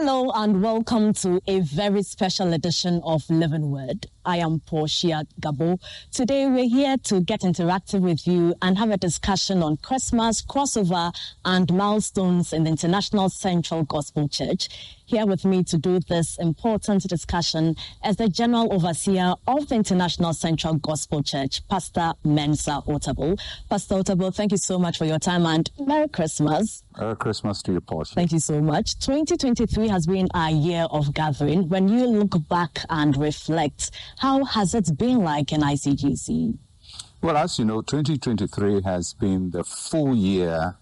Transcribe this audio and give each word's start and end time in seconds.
Hello 0.00 0.30
and 0.32 0.62
welcome 0.62 1.12
to 1.12 1.40
a 1.48 1.58
very 1.58 2.04
special 2.04 2.52
edition 2.52 3.00
of 3.02 3.28
Living 3.28 3.72
Word. 3.72 4.06
I 4.28 4.36
am 4.36 4.60
Portia 4.60 5.26
Gabo. 5.40 5.80
Today 6.12 6.46
we're 6.48 6.68
here 6.68 6.98
to 7.04 7.22
get 7.22 7.40
interactive 7.40 8.00
with 8.00 8.26
you 8.26 8.54
and 8.60 8.76
have 8.76 8.90
a 8.90 8.98
discussion 8.98 9.62
on 9.62 9.78
Christmas, 9.78 10.42
crossover, 10.42 11.14
and 11.46 11.72
milestones 11.72 12.52
in 12.52 12.64
the 12.64 12.70
International 12.70 13.30
Central 13.30 13.84
Gospel 13.84 14.28
Church. 14.28 14.68
Here 15.06 15.24
with 15.24 15.46
me 15.46 15.64
to 15.64 15.78
do 15.78 16.00
this 16.00 16.36
important 16.36 17.08
discussion 17.08 17.74
is 18.04 18.16
the 18.16 18.28
General 18.28 18.70
Overseer 18.70 19.32
of 19.46 19.66
the 19.66 19.76
International 19.76 20.34
Central 20.34 20.74
Gospel 20.74 21.22
Church, 21.22 21.66
Pastor 21.66 22.12
Mensa 22.22 22.82
Otabil. 22.86 23.40
Pastor 23.70 23.94
Otabil, 23.94 24.34
thank 24.34 24.52
you 24.52 24.58
so 24.58 24.78
much 24.78 24.98
for 24.98 25.06
your 25.06 25.18
time 25.18 25.46
and 25.46 25.70
Merry 25.80 26.08
Christmas. 26.08 26.84
Merry 27.00 27.16
Christmas 27.16 27.62
to 27.62 27.72
you, 27.72 27.80
Portia. 27.80 28.16
Thank 28.16 28.32
you 28.32 28.38
so 28.38 28.60
much. 28.60 28.98
2023 28.98 29.88
has 29.88 30.06
been 30.06 30.28
a 30.34 30.50
year 30.50 30.86
of 30.90 31.14
gathering. 31.14 31.70
When 31.70 31.88
you 31.88 32.04
look 32.04 32.46
back 32.50 32.80
and 32.90 33.16
reflect, 33.16 33.92
how 34.18 34.44
has 34.44 34.74
it 34.74 34.96
been 34.98 35.18
like 35.18 35.52
in 35.52 35.60
ICGC? 35.60 36.58
Well, 37.20 37.36
as 37.36 37.58
you 37.58 37.64
know, 37.64 37.82
2023 37.82 38.82
has 38.82 39.14
been 39.14 39.50
the 39.50 39.64
full 39.64 40.14
year 40.16 40.76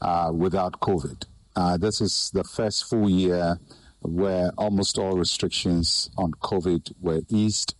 uh, 0.00 0.30
without 0.34 0.80
COVID. 0.80 1.24
Uh, 1.56 1.76
this 1.76 2.00
is 2.00 2.30
the 2.32 2.44
first 2.44 2.88
full 2.88 3.10
year 3.10 3.58
where 4.02 4.50
almost 4.56 4.98
all 4.98 5.16
restrictions 5.16 6.10
on 6.16 6.32
COVID 6.32 6.92
were 7.00 7.20
eased 7.28 7.74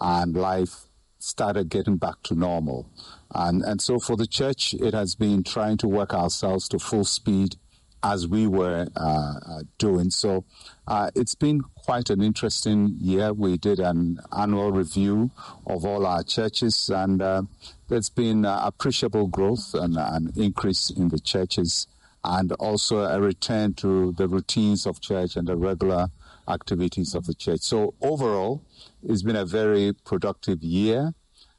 and 0.00 0.36
life 0.36 0.84
started 1.18 1.68
getting 1.68 1.96
back 1.96 2.22
to 2.24 2.34
normal. 2.34 2.90
And, 3.34 3.62
and 3.62 3.80
so 3.80 3.98
for 3.98 4.16
the 4.16 4.26
church, 4.26 4.74
it 4.74 4.94
has 4.94 5.14
been 5.14 5.42
trying 5.42 5.78
to 5.78 5.88
work 5.88 6.12
ourselves 6.12 6.68
to 6.68 6.78
full 6.78 7.04
speed 7.04 7.56
as 8.02 8.28
we 8.28 8.46
were 8.46 8.86
uh, 8.94 9.34
uh 9.46 9.62
doing. 9.78 10.10
So 10.10 10.44
uh, 10.86 11.10
it's 11.14 11.34
been 11.34 11.62
quite 11.84 12.08
an 12.08 12.22
interesting 12.22 12.96
year. 12.98 13.32
We 13.32 13.58
did 13.58 13.78
an 13.78 14.18
annual 14.36 14.72
review 14.72 15.30
of 15.66 15.84
all 15.84 16.06
our 16.06 16.22
churches, 16.22 16.88
and 16.88 17.20
uh, 17.20 17.42
there's 17.88 18.08
been 18.08 18.46
uh, 18.46 18.62
appreciable 18.64 19.26
growth 19.26 19.74
and 19.74 19.96
an 19.98 20.32
increase 20.34 20.90
in 20.90 21.08
the 21.08 21.18
churches 21.18 21.86
and 22.24 22.52
also 22.52 23.00
a 23.00 23.20
return 23.20 23.74
to 23.74 24.12
the 24.12 24.26
routines 24.26 24.86
of 24.86 25.02
church 25.02 25.36
and 25.36 25.46
the 25.46 25.56
regular 25.56 26.08
activities 26.48 27.14
of 27.14 27.26
the 27.26 27.34
church. 27.34 27.60
So 27.60 27.92
overall, 28.00 28.62
it's 29.02 29.22
been 29.22 29.36
a 29.36 29.44
very 29.44 29.92
productive 29.92 30.62
year. 30.62 31.12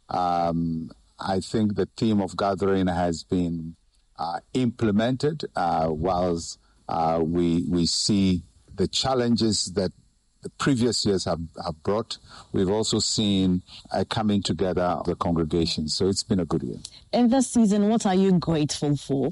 Um, 0.10 0.90
I 1.20 1.40
think 1.40 1.76
the 1.76 1.88
theme 1.96 2.20
of 2.20 2.36
gathering 2.36 2.88
has 2.88 3.24
been 3.24 3.76
uh, 4.18 4.40
implemented, 4.54 5.46
uh, 5.56 5.90
whilst 5.92 6.58
uh, 6.90 7.22
we 7.24 7.64
we 7.70 7.86
see 7.86 8.42
the 8.76 8.88
challenges 8.88 9.72
that 9.74 9.92
the 10.46 10.52
previous 10.60 11.04
years 11.08 11.26
have, 11.26 11.42
have 11.66 11.82
brought. 11.82 12.20
We've 12.52 12.70
also 12.70 13.00
seen 13.00 13.64
a 13.92 14.06
coming 14.06 14.44
together 14.44 14.84
of 14.84 15.08
the 15.08 15.16
congregation. 15.16 15.88
So 15.88 16.08
it's 16.08 16.22
been 16.22 16.40
a 16.40 16.46
good 16.46 16.62
year. 16.62 16.78
In 17.12 17.30
this 17.30 17.50
season, 17.50 17.90
what 17.90 18.06
are 18.06 18.14
you 18.14 18.34
grateful 18.34 18.96
for? 18.96 19.32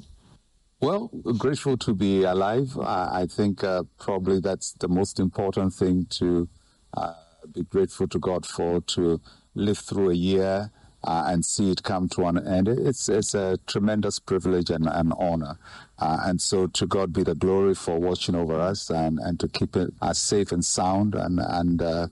Well, 0.81 1.11
grateful 1.37 1.77
to 1.77 1.93
be 1.93 2.23
alive. 2.23 2.75
I, 2.79 3.21
I 3.21 3.25
think 3.27 3.63
uh, 3.63 3.83
probably 3.99 4.39
that's 4.39 4.71
the 4.73 4.87
most 4.87 5.19
important 5.19 5.75
thing 5.75 6.07
to 6.17 6.49
uh, 6.97 7.13
be 7.53 7.61
grateful 7.61 8.07
to 8.07 8.17
God 8.17 8.43
for, 8.47 8.81
to 8.81 9.21
live 9.53 9.77
through 9.77 10.09
a 10.09 10.15
year 10.15 10.71
uh, 11.03 11.23
and 11.27 11.43
see 11.43 11.71
it 11.71 11.83
come 11.83 12.07
to 12.09 12.25
an 12.25 12.37
end. 12.47 12.67
It's, 12.67 13.09
it's 13.09 13.33
a 13.33 13.57
tremendous 13.67 14.19
privilege 14.19 14.69
and 14.69 14.87
an 14.87 15.11
honor. 15.17 15.57
Uh, 15.99 16.19
and 16.23 16.41
so 16.41 16.67
to 16.67 16.85
God 16.85 17.13
be 17.13 17.23
the 17.23 17.35
glory 17.35 17.75
for 17.75 17.99
watching 17.99 18.35
over 18.35 18.59
us 18.59 18.89
and, 18.89 19.19
and 19.19 19.39
to 19.39 19.47
keep 19.47 19.75
us 20.01 20.19
safe 20.19 20.51
and 20.51 20.63
sound 20.63 21.15
and, 21.15 21.39
and 21.39 21.81
uh, 21.81 22.07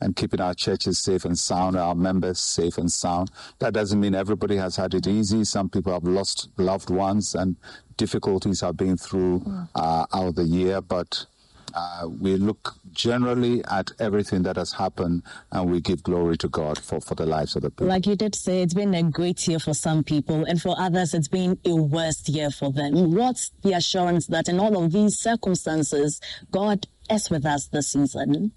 and 0.00 0.16
keeping 0.16 0.40
our 0.40 0.54
churches 0.54 0.98
safe 0.98 1.24
and 1.24 1.38
sound, 1.38 1.76
our 1.76 1.94
members 1.94 2.38
safe 2.38 2.78
and 2.78 2.90
sound. 2.90 3.30
That 3.58 3.74
doesn't 3.74 4.00
mean 4.00 4.14
everybody 4.14 4.56
has 4.56 4.76
had 4.76 4.94
it 4.94 5.06
easy. 5.06 5.44
Some 5.44 5.68
people 5.68 5.92
have 5.92 6.04
lost 6.04 6.48
loved 6.56 6.90
ones 6.90 7.34
and 7.34 7.56
difficulties 7.98 8.62
have 8.62 8.78
been 8.78 8.96
through 8.96 9.44
uh, 9.74 10.06
out 10.14 10.36
the 10.36 10.44
year, 10.44 10.80
but 10.80 11.26
uh, 11.74 12.08
we 12.08 12.36
look 12.36 12.74
generally 12.92 13.62
at 13.70 13.90
everything 13.98 14.42
that 14.42 14.56
has 14.56 14.72
happened 14.72 15.22
and 15.52 15.70
we 15.70 15.80
give 15.80 16.02
glory 16.02 16.36
to 16.38 16.48
God 16.48 16.78
for, 16.78 17.00
for 17.00 17.14
the 17.14 17.26
lives 17.26 17.56
of 17.56 17.62
the 17.62 17.70
people. 17.70 17.86
Like 17.86 18.06
you 18.06 18.16
did 18.16 18.34
say, 18.34 18.62
it's 18.62 18.74
been 18.74 18.94
a 18.94 19.02
great 19.02 19.46
year 19.48 19.58
for 19.58 19.74
some 19.74 20.04
people, 20.04 20.44
and 20.44 20.60
for 20.60 20.74
others, 20.78 21.14
it's 21.14 21.28
been 21.28 21.58
a 21.64 21.74
worst 21.74 22.28
year 22.28 22.50
for 22.50 22.72
them. 22.72 23.14
What's 23.14 23.50
the 23.62 23.72
assurance 23.72 24.26
that 24.28 24.48
in 24.48 24.60
all 24.60 24.82
of 24.82 24.92
these 24.92 25.18
circumstances, 25.18 26.20
God 26.50 26.86
is 27.10 27.30
with 27.30 27.44
us 27.46 27.68
this 27.68 27.92
season? 27.92 28.52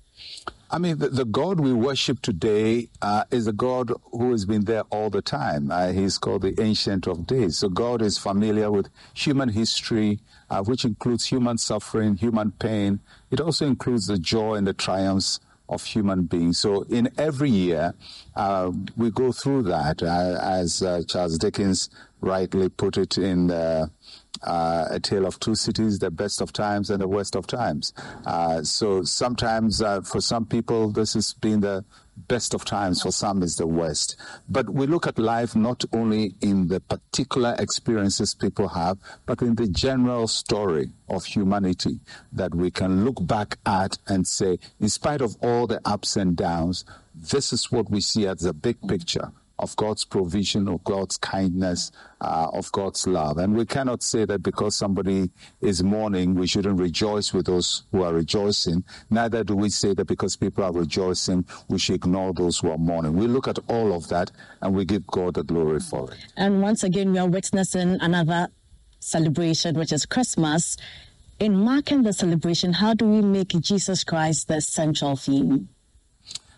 I 0.74 0.80
mean, 0.80 0.98
the, 0.98 1.10
the, 1.10 1.24
God 1.24 1.60
we 1.60 1.72
worship 1.72 2.20
today 2.24 2.90
uh, 3.00 3.26
is 3.30 3.46
a 3.46 3.54
God 3.54 3.92
who 4.12 4.32
has 4.32 4.46
been 4.46 4.66
there 4.66 4.82
all 4.90 5.12
the 5.12 5.22
time. 5.22 5.70
Uh, 5.70 5.92
he's 5.92 6.18
called 6.18 6.42
the 6.42 6.60
Ancient 6.60 7.06
of 7.06 7.28
Days. 7.28 7.60
So 7.60 7.70
God 7.70 8.02
is 8.02 8.18
familiar 8.18 8.72
with 8.72 8.90
human 9.14 9.50
history, 9.50 10.20
uh, 10.50 10.64
which 10.64 10.84
includes 10.84 11.28
human 11.28 11.60
suffering, 11.60 12.16
human 12.16 12.54
pain. 12.54 13.02
It 13.30 13.40
also 13.40 13.68
includes 13.68 14.08
the 14.08 14.18
joy 14.18 14.56
and 14.56 14.66
the 14.66 14.74
triumphs 14.74 15.40
of 15.70 15.84
human 15.84 16.24
beings. 16.24 16.58
So 16.58 16.82
in 16.90 17.08
every 17.20 17.52
year, 17.52 17.94
uh, 18.36 18.72
we 18.98 19.12
go 19.12 19.32
through 19.32 19.64
that, 19.64 20.02
uh, 20.02 20.40
as 20.42 20.82
uh, 20.82 21.04
Charles 21.08 21.38
Dickens 21.38 21.92
rightly 22.20 22.70
put 22.70 22.98
it 22.98 23.20
in 23.20 23.46
the 23.46 23.92
uh, 24.42 24.88
a 24.90 25.00
tale 25.00 25.26
of 25.26 25.40
two 25.40 25.56
cities, 25.56 26.00
the 26.00 26.12
best 26.12 26.42
of 26.42 26.52
times 26.52 26.90
and 26.90 27.02
the 27.02 27.08
worst 27.08 27.36
of 27.36 27.48
times. 27.48 27.94
Uh, 28.26 28.64
so 28.64 29.04
sometimes 29.04 29.82
uh, 29.82 30.02
for 30.02 30.22
some 30.22 30.46
people, 30.46 30.90
this 30.90 31.14
has 31.14 31.34
been 31.34 31.62
the 31.62 31.86
best 32.16 32.54
of 32.54 32.64
times, 32.64 33.02
for 33.02 33.12
some 33.12 33.42
is 33.42 33.56
the 33.56 33.68
worst. 33.68 34.16
But 34.48 34.70
we 34.70 34.86
look 34.86 35.08
at 35.08 35.18
life 35.18 35.56
not 35.56 35.84
only 35.94 36.36
in 36.42 36.68
the 36.68 36.80
particular 36.80 37.56
experiences 37.58 38.36
people 38.36 38.68
have, 38.70 38.98
but 39.26 39.42
in 39.42 39.56
the 39.56 39.68
general 39.68 40.28
story 40.28 40.92
of 41.10 41.26
humanity 41.26 42.00
that 42.32 42.54
we 42.54 42.70
can 42.70 43.04
look 43.04 43.26
back 43.26 43.58
at 43.66 43.98
and 44.08 44.28
say, 44.28 44.60
in 44.80 44.90
spite 44.90 45.22
of 45.22 45.36
all 45.42 45.68
the 45.68 45.82
ups 45.86 46.16
and 46.16 46.36
downs, 46.36 46.86
this 47.16 47.54
is 47.54 47.72
what 47.72 47.90
we 47.90 48.02
see 48.02 48.28
as 48.28 48.40
the 48.40 48.54
big 48.54 48.78
picture 48.88 49.32
of 49.64 49.76
God's 49.78 50.04
provision, 50.04 50.68
of 50.68 50.84
God's 50.84 51.18
kindness, 51.18 51.92
uh, 52.20 52.50
of 52.54 52.70
God's 52.74 53.08
love. 53.08 53.38
And 53.38 53.56
we 53.56 53.66
cannot 53.66 54.04
say 54.04 54.26
that 54.26 54.44
because 54.44 54.76
somebody 54.76 55.32
is 55.62 55.82
mourning, 55.82 56.36
we 56.36 56.48
shouldn't 56.48 56.80
rejoice 56.80 57.34
with 57.34 57.46
those 57.46 57.84
who 57.92 58.04
are 58.04 58.14
rejoicing. 58.14 58.84
Neither 59.10 59.44
do 59.44 59.56
we 59.56 59.70
say 59.70 59.94
that 59.94 60.06
because 60.06 60.36
people 60.36 60.66
are 60.66 60.74
rejoicing, 60.74 61.46
we 61.70 61.80
should 61.80 61.96
ignore 61.96 62.34
those 62.34 62.60
who 62.60 62.72
are 62.72 62.78
mourning. 62.78 63.14
We 63.14 63.28
look 63.28 63.48
at 63.48 63.58
all 63.70 63.94
of 63.94 64.10
that 64.10 64.32
and 64.62 64.76
we 64.76 64.84
give 64.84 65.08
God 65.08 65.36
the 65.36 65.44
glory 65.44 65.80
for 65.80 66.12
it. 66.12 66.18
And 66.36 66.62
once 66.62 66.84
again, 66.84 67.14
we 67.14 67.20
are 67.20 67.28
witnessing 67.28 67.98
another 68.02 68.50
celebration, 69.00 69.78
which 69.80 69.94
is 69.94 70.06
Christmas. 70.06 70.76
In 71.40 71.56
marking 71.56 72.04
the 72.04 72.14
celebration, 72.14 72.74
how 72.74 72.94
do 72.94 73.06
we 73.06 73.22
make 73.22 73.50
Jesus 73.60 74.04
Christ 74.04 74.50
the 74.50 74.60
central 74.60 75.16
theme? 75.16 75.70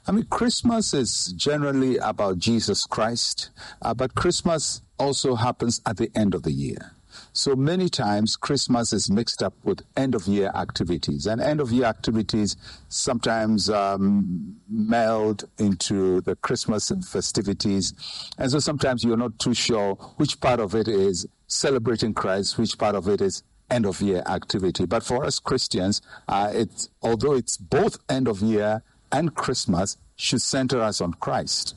I 0.08 0.12
mean, 0.12 0.26
Christmas 0.26 0.94
is 0.94 1.34
generally 1.36 1.98
about 1.98 2.38
Jesus 2.38 2.86
Christ, 2.86 3.50
uh, 3.82 3.94
but 3.96 4.14
Christmas 4.14 4.84
also 5.00 5.34
happens 5.34 5.82
at 5.88 5.98
the 5.98 6.12
end 6.14 6.36
of 6.36 6.44
the 6.44 6.52
year. 6.52 6.92
So 7.34 7.56
many 7.56 7.90
times 7.90 8.36
Christmas 8.36 8.94
is 8.94 9.10
mixed 9.10 9.42
up 9.42 9.54
with 9.64 9.82
end 9.98 10.14
of 10.14 10.28
year 10.28 10.52
activities, 10.54 11.26
and 11.26 11.42
end 11.42 11.60
of 11.60 11.72
year 11.72 11.86
activities 11.86 12.56
sometimes 12.90 13.68
um, 13.70 14.58
meld 14.70 15.46
into 15.58 16.22
the 16.22 16.36
Christmas 16.36 16.92
festivities. 17.10 17.94
And 18.38 18.52
so 18.52 18.60
sometimes 18.60 19.04
you're 19.04 19.18
not 19.18 19.40
too 19.40 19.56
sure 19.56 19.96
which 20.18 20.40
part 20.40 20.60
of 20.60 20.76
it 20.76 20.88
is 20.88 21.26
celebrating 21.48 22.14
Christ, 22.14 22.60
which 22.60 22.78
part 22.78 22.96
of 22.96 23.08
it 23.08 23.22
is 23.22 23.42
end 23.72 23.88
of 23.88 24.02
year 24.02 24.22
activity. 24.28 24.86
But 24.86 25.04
for 25.04 25.25
us 25.25 25.40
Christians, 25.40 26.01
uh, 26.28 26.51
it's, 26.54 26.90
although 27.01 27.34
it's 27.34 27.58
both 27.58 27.98
end 28.08 28.28
of 28.28 28.42
year 28.42 28.84
and 29.15 29.33
Christmas 29.33 29.95
should 30.17 30.41
center 30.41 30.81
us 30.81 31.00
on 31.00 31.13
Christ. 31.13 31.73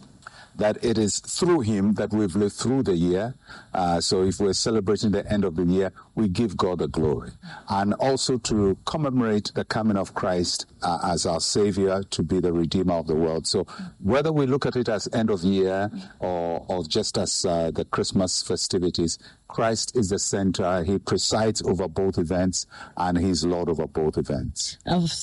That 0.56 0.84
it 0.84 0.98
is 0.98 1.20
through 1.20 1.60
Him 1.60 1.94
that 1.94 2.12
we've 2.12 2.34
lived 2.34 2.54
through 2.54 2.82
the 2.82 2.96
year. 2.96 3.34
Uh, 3.78 4.00
so 4.00 4.24
if 4.24 4.40
we're 4.40 4.52
celebrating 4.52 5.12
the 5.12 5.24
end 5.32 5.44
of 5.44 5.54
the 5.54 5.62
year, 5.62 5.92
we 6.16 6.26
give 6.26 6.56
God 6.56 6.80
the 6.80 6.88
glory. 6.88 7.30
And 7.68 7.94
also 7.94 8.36
to 8.38 8.76
commemorate 8.86 9.52
the 9.54 9.64
coming 9.64 9.96
of 9.96 10.14
Christ 10.14 10.66
uh, 10.82 10.98
as 11.04 11.26
our 11.26 11.38
Savior, 11.38 12.02
to 12.02 12.22
be 12.24 12.40
the 12.40 12.52
Redeemer 12.52 12.94
of 12.94 13.06
the 13.06 13.14
world. 13.14 13.46
So 13.46 13.68
whether 14.02 14.32
we 14.32 14.46
look 14.46 14.66
at 14.66 14.74
it 14.74 14.88
as 14.88 15.08
end 15.12 15.30
of 15.30 15.44
year 15.44 15.92
or, 16.18 16.66
or 16.68 16.82
just 16.82 17.16
as 17.18 17.44
uh, 17.44 17.70
the 17.70 17.84
Christmas 17.84 18.42
festivities, 18.42 19.16
Christ 19.46 19.96
is 19.96 20.10
the 20.10 20.18
center. 20.18 20.82
He 20.82 20.98
presides 20.98 21.62
over 21.62 21.86
both 21.86 22.18
events 22.18 22.66
and 22.96 23.16
he's 23.16 23.44
Lord 23.44 23.68
over 23.68 23.86
both 23.86 24.18
events. 24.18 24.78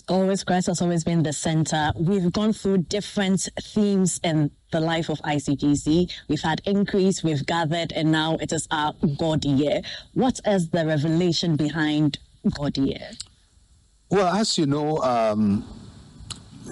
always, 0.07 0.45
Christ 0.45 0.67
has 0.67 0.81
always 0.81 1.03
been 1.03 1.23
the 1.23 1.33
center. 1.33 1.91
We've 1.97 2.31
gone 2.31 2.53
through 2.53 2.79
different 2.79 3.49
themes 3.61 4.19
in 4.23 4.51
the 4.71 4.79
life 4.81 5.09
of 5.09 5.19
ICGC. 5.19 6.11
We've 6.27 6.41
had 6.41 6.61
increase, 6.65 7.23
we've 7.23 7.45
gathered, 7.45 7.93
and 7.93 8.11
now 8.11 8.35
it 8.45 8.53
is 8.53 8.67
our 8.69 8.93
God 9.17 9.43
year. 9.43 9.81
What 10.13 10.39
is 10.45 10.69
the 10.69 10.85
revelation 10.85 11.55
behind 11.55 12.19
God 12.53 12.77
year? 12.77 13.09
Well, 14.09 14.27
as 14.35 14.55
you 14.59 14.67
know, 14.67 14.99
um, 14.99 15.65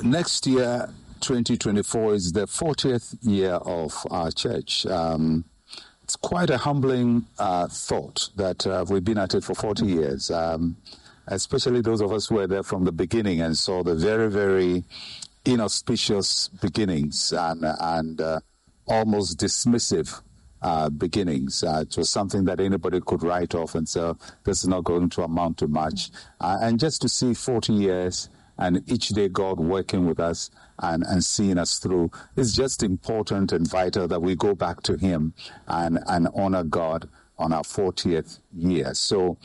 next 0.03 0.45
year, 0.45 0.87
2024, 1.21 2.13
is 2.13 2.31
the 2.31 2.45
40th 2.45 3.17
year 3.23 3.53
of 3.53 3.91
our 4.11 4.29
church. 4.29 4.85
Um, 4.85 5.45
it's 6.03 6.15
quite 6.15 6.51
a 6.51 6.57
humbling 6.57 7.25
uh, 7.39 7.67
thought 7.67 8.29
that 8.35 8.67
uh, 8.67 8.85
we've 8.87 9.03
been 9.03 9.17
at 9.17 9.33
it 9.33 9.43
for 9.43 9.55
40 9.55 9.85
years, 9.87 10.29
um, 10.29 10.77
especially 11.25 11.81
those 11.81 12.01
of 12.01 12.11
us 12.11 12.27
who 12.27 12.35
were 12.35 12.45
there 12.45 12.61
from 12.61 12.83
the 12.83 12.91
beginning 12.91 13.41
and 13.41 13.57
saw 13.57 13.81
the 13.81 13.95
very, 13.95 14.29
very 14.29 14.83
inauspicious 15.43 16.49
beginnings 16.49 17.33
and, 17.33 17.65
and 17.79 18.21
uh, 18.21 18.39
almost 18.85 19.39
dismissive 19.39 20.21
uh, 20.63 20.89
beginnings. 20.89 21.63
Uh, 21.63 21.81
it 21.81 21.95
was 21.97 22.09
something 22.09 22.45
that 22.45 22.59
anybody 22.59 23.01
could 23.01 23.21
write 23.21 23.53
off 23.53 23.75
and 23.75 23.87
say, 23.87 24.13
this 24.45 24.63
is 24.63 24.67
not 24.67 24.83
going 24.83 25.09
to 25.09 25.23
amount 25.23 25.57
to 25.57 25.67
much. 25.67 26.09
Uh, 26.39 26.57
and 26.61 26.79
just 26.79 27.01
to 27.01 27.09
see 27.09 27.33
40 27.33 27.73
years 27.73 28.29
and 28.57 28.83
each 28.89 29.09
day 29.09 29.29
God 29.29 29.59
working 29.59 30.05
with 30.05 30.19
us 30.19 30.49
and, 30.79 31.03
and 31.03 31.23
seeing 31.23 31.57
us 31.57 31.79
through 31.79 32.11
is 32.35 32.55
just 32.55 32.83
important 32.83 33.51
and 33.51 33.69
vital 33.69 34.07
that 34.07 34.21
we 34.21 34.35
go 34.35 34.55
back 34.55 34.81
to 34.83 34.95
Him 34.97 35.33
and, 35.67 35.99
and 36.07 36.27
honor 36.35 36.63
God 36.63 37.09
on 37.37 37.51
our 37.51 37.63
40th 37.63 38.39
year. 38.55 38.93
So 38.93 39.37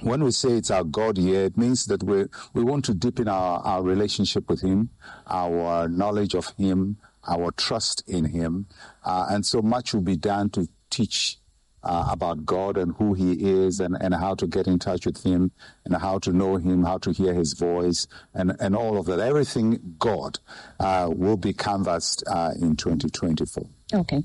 when 0.00 0.22
we 0.22 0.30
say 0.30 0.50
it's 0.50 0.70
our 0.70 0.84
God 0.84 1.18
year, 1.18 1.44
it 1.44 1.56
means 1.56 1.86
that 1.86 2.02
we 2.04 2.26
we 2.54 2.62
want 2.62 2.84
to 2.84 2.94
deepen 2.94 3.26
our, 3.26 3.60
our 3.60 3.82
relationship 3.82 4.48
with 4.48 4.60
Him, 4.60 4.90
our 5.26 5.88
knowledge 5.88 6.34
of 6.34 6.48
Him, 6.56 6.98
our 7.26 7.50
trust 7.52 8.02
in 8.06 8.24
Him. 8.26 8.66
Uh, 9.04 9.26
and 9.30 9.44
so 9.44 9.62
much 9.62 9.94
will 9.94 10.02
be 10.02 10.16
done 10.16 10.50
to 10.50 10.68
teach 10.90 11.38
uh, 11.82 12.08
about 12.10 12.44
God 12.44 12.76
and 12.76 12.94
who 12.96 13.14
He 13.14 13.32
is 13.32 13.80
and, 13.80 13.96
and 14.00 14.14
how 14.14 14.34
to 14.34 14.46
get 14.46 14.66
in 14.66 14.78
touch 14.78 15.06
with 15.06 15.22
Him 15.22 15.52
and 15.84 15.96
how 15.96 16.18
to 16.20 16.32
know 16.32 16.56
Him, 16.56 16.84
how 16.84 16.98
to 16.98 17.12
hear 17.12 17.34
His 17.34 17.52
voice, 17.52 18.06
and, 18.34 18.56
and 18.60 18.74
all 18.74 18.98
of 18.98 19.06
that. 19.06 19.20
Everything 19.20 19.96
God 19.98 20.38
uh, 20.80 21.10
will 21.14 21.36
be 21.36 21.52
canvassed 21.52 22.24
uh, 22.26 22.52
in 22.60 22.76
2024. 22.76 23.64
Okay. 23.94 24.24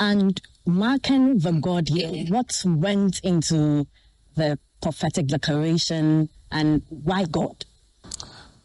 And 0.00 0.40
marking 0.66 1.38
the 1.38 1.52
God 1.52 1.88
what 2.28 2.62
went 2.66 3.20
into 3.20 3.86
the 4.34 4.58
prophetic 4.82 5.26
declaration 5.26 6.28
and 6.50 6.82
why 6.88 7.24
God? 7.24 7.64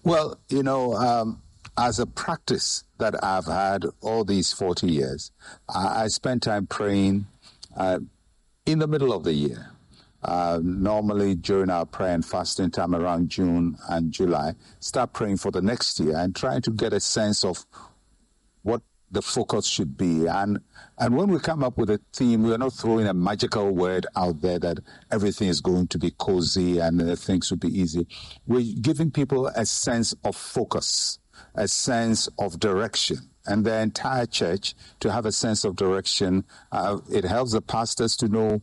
Well, 0.03 0.39
you 0.49 0.63
know, 0.63 0.93
um, 0.95 1.41
as 1.77 1.99
a 1.99 2.05
practice 2.05 2.83
that 2.97 3.23
I've 3.23 3.45
had 3.45 3.85
all 4.01 4.23
these 4.23 4.53
40 4.53 4.87
years, 4.87 5.31
I, 5.69 6.03
I 6.03 6.07
spend 6.07 6.41
time 6.41 6.67
praying 6.67 7.25
uh, 7.75 7.99
in 8.65 8.79
the 8.79 8.87
middle 8.87 9.13
of 9.13 9.23
the 9.23 9.33
year. 9.33 9.67
Uh, 10.23 10.59
normally 10.61 11.33
during 11.33 11.71
our 11.71 11.83
prayer 11.83 12.13
and 12.13 12.23
fasting 12.23 12.69
time 12.69 12.93
around 12.93 13.27
June 13.27 13.75
and 13.89 14.11
July, 14.11 14.53
start 14.79 15.13
praying 15.13 15.37
for 15.37 15.49
the 15.49 15.63
next 15.63 15.99
year 15.99 16.15
and 16.15 16.35
trying 16.35 16.61
to 16.61 16.69
get 16.69 16.93
a 16.93 16.99
sense 16.99 17.43
of 17.43 17.65
what 18.61 18.83
the 19.11 19.21
focus 19.21 19.65
should 19.67 19.97
be. 19.97 20.25
And 20.27 20.59
and 20.97 21.15
when 21.15 21.29
we 21.29 21.39
come 21.39 21.63
up 21.63 21.77
with 21.77 21.89
a 21.89 21.99
theme, 22.13 22.43
we 22.43 22.53
are 22.53 22.57
not 22.57 22.73
throwing 22.73 23.07
a 23.07 23.13
magical 23.13 23.71
word 23.71 24.05
out 24.15 24.41
there 24.41 24.59
that 24.59 24.79
everything 25.11 25.47
is 25.47 25.59
going 25.59 25.87
to 25.87 25.97
be 25.97 26.11
cozy 26.11 26.79
and 26.79 27.01
uh, 27.01 27.15
things 27.15 27.49
will 27.49 27.57
be 27.57 27.79
easy. 27.79 28.07
We're 28.47 28.75
giving 28.81 29.11
people 29.11 29.47
a 29.47 29.65
sense 29.65 30.13
of 30.23 30.35
focus, 30.35 31.19
a 31.55 31.67
sense 31.67 32.27
of 32.39 32.59
direction. 32.59 33.17
And 33.45 33.65
the 33.65 33.79
entire 33.79 34.25
church 34.25 34.75
to 34.99 35.11
have 35.11 35.25
a 35.25 35.31
sense 35.31 35.63
of 35.63 35.75
direction. 35.75 36.45
Uh, 36.71 36.99
it 37.11 37.23
helps 37.23 37.53
the 37.53 37.61
pastors 37.61 38.15
to 38.17 38.27
know 38.27 38.61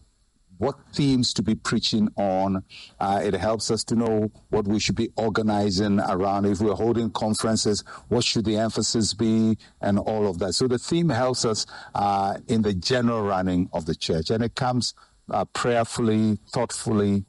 what 0.59 0.77
themes 0.93 1.33
to 1.33 1.43
be 1.43 1.55
preaching 1.55 2.09
on. 2.17 2.63
Uh, 3.01 3.21
it 3.23 3.35
helps 3.35 3.71
us 3.71 3.85
to 3.85 3.95
know 3.95 4.31
what 4.51 4.67
we 4.67 4.79
should 4.79 4.97
be 4.97 5.11
organizing 5.17 6.01
around. 6.01 6.45
If 6.45 6.61
we're 6.61 6.75
holding 6.75 7.11
conferences, 7.11 7.83
what 8.09 8.25
should 8.25 8.45
the 8.45 8.57
emphasis 8.57 9.15
be, 9.15 9.57
and 9.81 9.99
all 9.99 10.29
of 10.29 10.39
that. 10.41 10.53
So 10.55 10.69
the 10.69 10.79
theme 10.79 11.09
helps 11.09 11.45
us 11.45 11.67
uh, 11.95 12.39
in 12.49 12.63
the 12.63 12.75
general 12.75 13.23
running 13.23 13.71
of 13.73 13.87
the 13.87 13.95
church, 13.95 14.31
and 14.31 14.43
it 14.45 14.55
comes 14.55 14.95
uh, 15.31 15.45
prayerfully, 15.47 16.39
thoughtfully, 16.53 17.25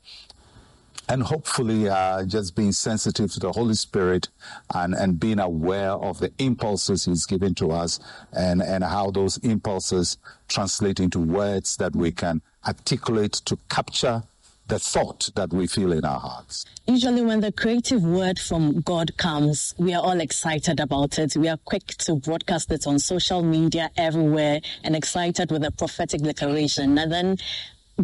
and 1.09 1.23
hopefully 1.23 1.89
uh, 1.89 2.23
just 2.23 2.55
being 2.55 2.71
sensitive 2.71 3.31
to 3.33 3.39
the 3.39 3.51
Holy 3.51 3.73
Spirit 3.73 4.29
and, 4.73 4.93
and 4.93 5.19
being 5.19 5.39
aware 5.39 5.91
of 5.91 6.19
the 6.19 6.31
impulses 6.37 7.05
He's 7.05 7.25
given 7.25 7.55
to 7.55 7.71
us 7.71 7.99
and, 8.31 8.61
and 8.61 8.83
how 8.83 9.09
those 9.09 9.37
impulses 9.37 10.17
translate 10.47 10.99
into 10.99 11.19
words 11.19 11.77
that 11.77 11.95
we 11.95 12.11
can 12.11 12.41
articulate 12.65 13.33
to 13.33 13.57
capture 13.69 14.23
the 14.67 14.77
thought 14.77 15.31
that 15.33 15.51
we 15.51 15.65
feel 15.65 15.91
in 15.91 16.05
our 16.05 16.19
hearts. 16.19 16.63
Usually, 16.85 17.23
when 17.23 17.39
the 17.39 17.51
creative 17.51 18.03
word 18.03 18.37
from 18.37 18.81
God 18.81 19.17
comes, 19.17 19.73
we 19.79 19.95
are 19.95 20.03
all 20.03 20.19
excited 20.19 20.79
about 20.79 21.17
it. 21.17 21.35
We 21.35 21.47
are 21.47 21.57
quick 21.57 21.87
to 21.87 22.15
broadcast 22.15 22.71
it 22.71 22.85
on 22.85 22.99
social 22.99 23.41
media 23.41 23.89
everywhere 23.97 24.61
and 24.83 24.95
excited 24.95 25.51
with 25.51 25.63
a 25.63 25.71
prophetic 25.71 26.21
declaration. 26.21 26.99
And 26.99 27.11
then 27.11 27.37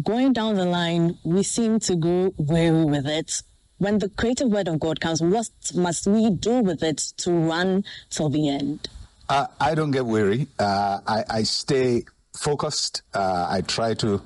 going 0.02 0.32
down 0.32 0.56
the 0.56 0.64
line, 0.64 1.18
we 1.24 1.42
seem 1.42 1.80
to 1.80 1.96
go 1.96 2.34
weary 2.36 2.84
with 2.84 3.06
it. 3.06 3.42
When 3.78 3.98
the 3.98 4.08
creative 4.08 4.48
word 4.48 4.68
of 4.68 4.80
God 4.80 5.00
comes, 5.00 5.20
what 5.20 5.48
must 5.74 6.06
we 6.06 6.30
do 6.30 6.60
with 6.60 6.82
it 6.82 6.98
to 7.18 7.32
run 7.32 7.84
till 8.10 8.28
the 8.28 8.48
end? 8.48 8.88
Uh, 9.28 9.46
I 9.60 9.74
don't 9.74 9.90
get 9.90 10.06
weary. 10.06 10.46
Uh, 10.58 11.00
I, 11.06 11.24
I, 11.28 11.42
stay 11.42 12.04
focused. 12.36 13.02
Uh, 13.12 13.48
I 13.50 13.62
try 13.62 13.94
to 13.94 14.22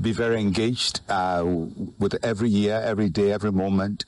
be 0.00 0.12
very 0.12 0.40
engaged 0.40 1.00
uh, 1.08 1.44
with 1.98 2.24
every 2.24 2.48
year, 2.48 2.80
every 2.84 3.08
day, 3.08 3.32
every 3.32 3.50
moment. 3.50 4.04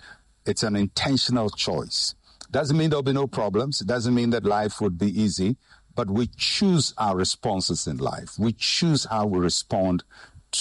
It's 0.46 0.62
an 0.62 0.76
intentional 0.76 1.50
choice. 1.50 2.14
Doesn't 2.52 2.76
mean 2.76 2.90
there'll 2.90 3.02
be 3.02 3.12
no 3.12 3.26
problems. 3.26 3.80
It 3.80 3.88
doesn't 3.88 4.14
mean 4.14 4.30
that 4.30 4.44
life 4.44 4.80
would 4.80 4.98
be 4.98 5.20
easy, 5.20 5.56
but 5.96 6.08
we 6.08 6.28
choose 6.36 6.94
our 6.96 7.16
responses 7.16 7.88
in 7.88 7.96
life. 7.96 8.38
We 8.38 8.52
choose 8.52 9.04
how 9.04 9.26
we 9.26 9.40
respond 9.40 10.04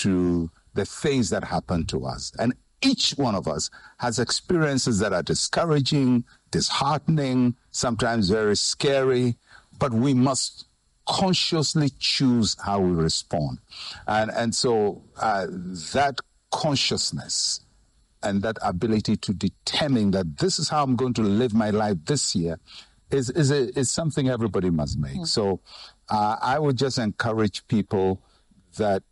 to 0.01 0.49
the 0.73 0.85
things 0.85 1.29
that 1.29 1.43
happen 1.43 1.85
to 1.87 2.05
us. 2.05 2.31
And 2.37 2.53
each 2.81 3.11
one 3.11 3.35
of 3.35 3.47
us 3.47 3.69
has 3.97 4.19
experiences 4.19 4.99
that 4.99 5.13
are 5.13 5.23
discouraging, 5.23 6.25
disheartening, 6.51 7.55
sometimes 7.71 8.29
very 8.29 8.55
scary, 8.55 9.35
but 9.79 9.93
we 9.93 10.13
must 10.13 10.65
consciously 11.07 11.89
choose 11.99 12.55
how 12.63 12.79
we 12.79 12.91
respond. 12.91 13.59
And, 14.07 14.31
and 14.31 14.53
so 14.53 15.03
uh, 15.17 15.47
that 15.93 16.19
consciousness 16.51 17.61
and 18.23 18.41
that 18.41 18.57
ability 18.61 19.17
to 19.17 19.33
determine 19.33 20.11
that 20.11 20.37
this 20.37 20.57
is 20.57 20.67
how 20.69 20.83
I'm 20.83 20.95
going 20.95 21.13
to 21.15 21.21
live 21.21 21.53
my 21.53 21.69
life 21.69 21.97
this 22.05 22.35
year 22.35 22.59
is, 23.11 23.29
is, 23.29 23.51
a, 23.51 23.77
is 23.77 23.91
something 23.91 24.29
everybody 24.29 24.69
must 24.69 24.97
make. 24.97 25.17
Mm. 25.17 25.27
So 25.27 25.59
uh, 26.09 26.37
I 26.41 26.57
would 26.59 26.77
just 26.77 26.97
encourage 26.97 27.67
people 27.67 28.21
that 28.77 29.03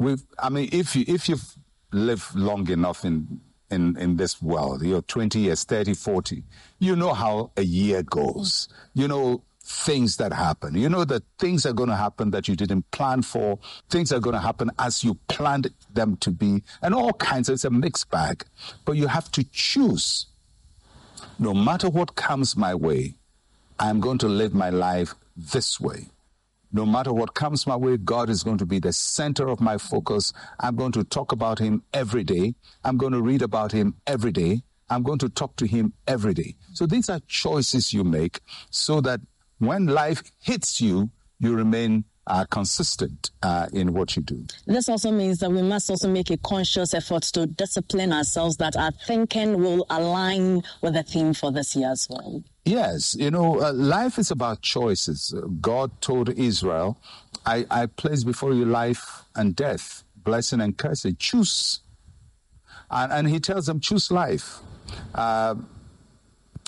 we've, 0.00 0.22
I 0.38 0.48
mean, 0.48 0.68
if 0.72 0.96
you, 0.96 1.04
if 1.06 1.28
you've 1.28 1.54
lived 1.92 2.34
long 2.34 2.68
enough 2.70 3.04
in, 3.04 3.40
in, 3.70 3.96
in 3.96 4.16
this 4.16 4.42
world, 4.42 4.82
you're 4.82 5.02
20 5.02 5.38
years, 5.38 5.64
30, 5.64 5.94
40, 5.94 6.42
you 6.78 6.96
know 6.96 7.12
how 7.12 7.52
a 7.56 7.62
year 7.62 8.02
goes. 8.02 8.68
You 8.94 9.06
know 9.06 9.42
things 9.62 10.16
that 10.16 10.32
happen. 10.32 10.74
You 10.74 10.88
know 10.88 11.04
that 11.04 11.22
things 11.38 11.64
are 11.64 11.72
going 11.72 11.90
to 11.90 11.96
happen 11.96 12.30
that 12.32 12.48
you 12.48 12.56
didn't 12.56 12.90
plan 12.90 13.22
for. 13.22 13.58
Things 13.88 14.12
are 14.12 14.18
going 14.18 14.34
to 14.34 14.40
happen 14.40 14.70
as 14.78 15.04
you 15.04 15.14
planned 15.28 15.70
them 15.92 16.16
to 16.18 16.30
be, 16.30 16.62
and 16.82 16.94
all 16.94 17.12
kinds. 17.12 17.48
Of, 17.48 17.54
it's 17.54 17.64
a 17.64 17.70
mixed 17.70 18.10
bag. 18.10 18.44
But 18.84 18.92
you 18.92 19.06
have 19.06 19.30
to 19.32 19.44
choose. 19.52 20.26
No 21.38 21.54
matter 21.54 21.88
what 21.88 22.16
comes 22.16 22.56
my 22.56 22.74
way, 22.74 23.14
I'm 23.78 24.00
going 24.00 24.18
to 24.18 24.28
live 24.28 24.54
my 24.54 24.70
life 24.70 25.14
this 25.36 25.80
way. 25.80 26.08
No 26.72 26.86
matter 26.86 27.12
what 27.12 27.34
comes 27.34 27.66
my 27.66 27.76
way, 27.76 27.96
God 27.96 28.30
is 28.30 28.42
going 28.42 28.58
to 28.58 28.66
be 28.66 28.78
the 28.78 28.92
center 28.92 29.48
of 29.48 29.60
my 29.60 29.76
focus. 29.76 30.32
I'm 30.60 30.76
going 30.76 30.92
to 30.92 31.04
talk 31.04 31.32
about 31.32 31.58
Him 31.58 31.82
every 31.92 32.22
day. 32.24 32.54
I'm 32.84 32.96
going 32.96 33.12
to 33.12 33.20
read 33.20 33.42
about 33.42 33.72
Him 33.72 33.96
every 34.06 34.32
day. 34.32 34.62
I'm 34.88 35.02
going 35.02 35.18
to 35.18 35.28
talk 35.28 35.56
to 35.56 35.66
Him 35.66 35.92
every 36.06 36.34
day. 36.34 36.54
So 36.74 36.86
these 36.86 37.08
are 37.08 37.20
choices 37.26 37.92
you 37.92 38.04
make 38.04 38.40
so 38.70 39.00
that 39.00 39.20
when 39.58 39.86
life 39.86 40.22
hits 40.40 40.80
you, 40.80 41.10
you 41.38 41.54
remain 41.54 42.04
uh, 42.26 42.44
consistent 42.50 43.30
uh, 43.42 43.66
in 43.72 43.92
what 43.92 44.14
you 44.14 44.22
do. 44.22 44.46
This 44.66 44.88
also 44.88 45.10
means 45.10 45.38
that 45.40 45.50
we 45.50 45.62
must 45.62 45.90
also 45.90 46.08
make 46.08 46.30
a 46.30 46.36
conscious 46.36 46.94
effort 46.94 47.22
to 47.24 47.46
discipline 47.46 48.12
ourselves 48.12 48.56
that 48.58 48.76
our 48.76 48.92
thinking 48.92 49.60
will 49.60 49.86
align 49.90 50.62
with 50.80 50.94
the 50.94 51.02
theme 51.02 51.34
for 51.34 51.50
this 51.50 51.74
year 51.74 51.90
as 51.90 52.06
well. 52.08 52.42
Yes, 52.70 53.16
you 53.18 53.32
know, 53.32 53.60
uh, 53.60 53.72
life 53.72 54.16
is 54.16 54.30
about 54.30 54.62
choices. 54.62 55.34
God 55.60 55.90
told 56.00 56.28
Israel, 56.28 57.00
I, 57.44 57.66
I 57.68 57.86
place 57.86 58.22
before 58.22 58.54
you 58.54 58.64
life 58.64 59.24
and 59.34 59.56
death, 59.56 60.04
blessing 60.14 60.60
and 60.60 60.76
cursing. 60.76 61.16
Choose. 61.18 61.80
And, 62.88 63.10
and 63.12 63.28
he 63.28 63.40
tells 63.40 63.66
them, 63.66 63.80
choose 63.80 64.12
life. 64.12 64.60
Uh, 65.12 65.56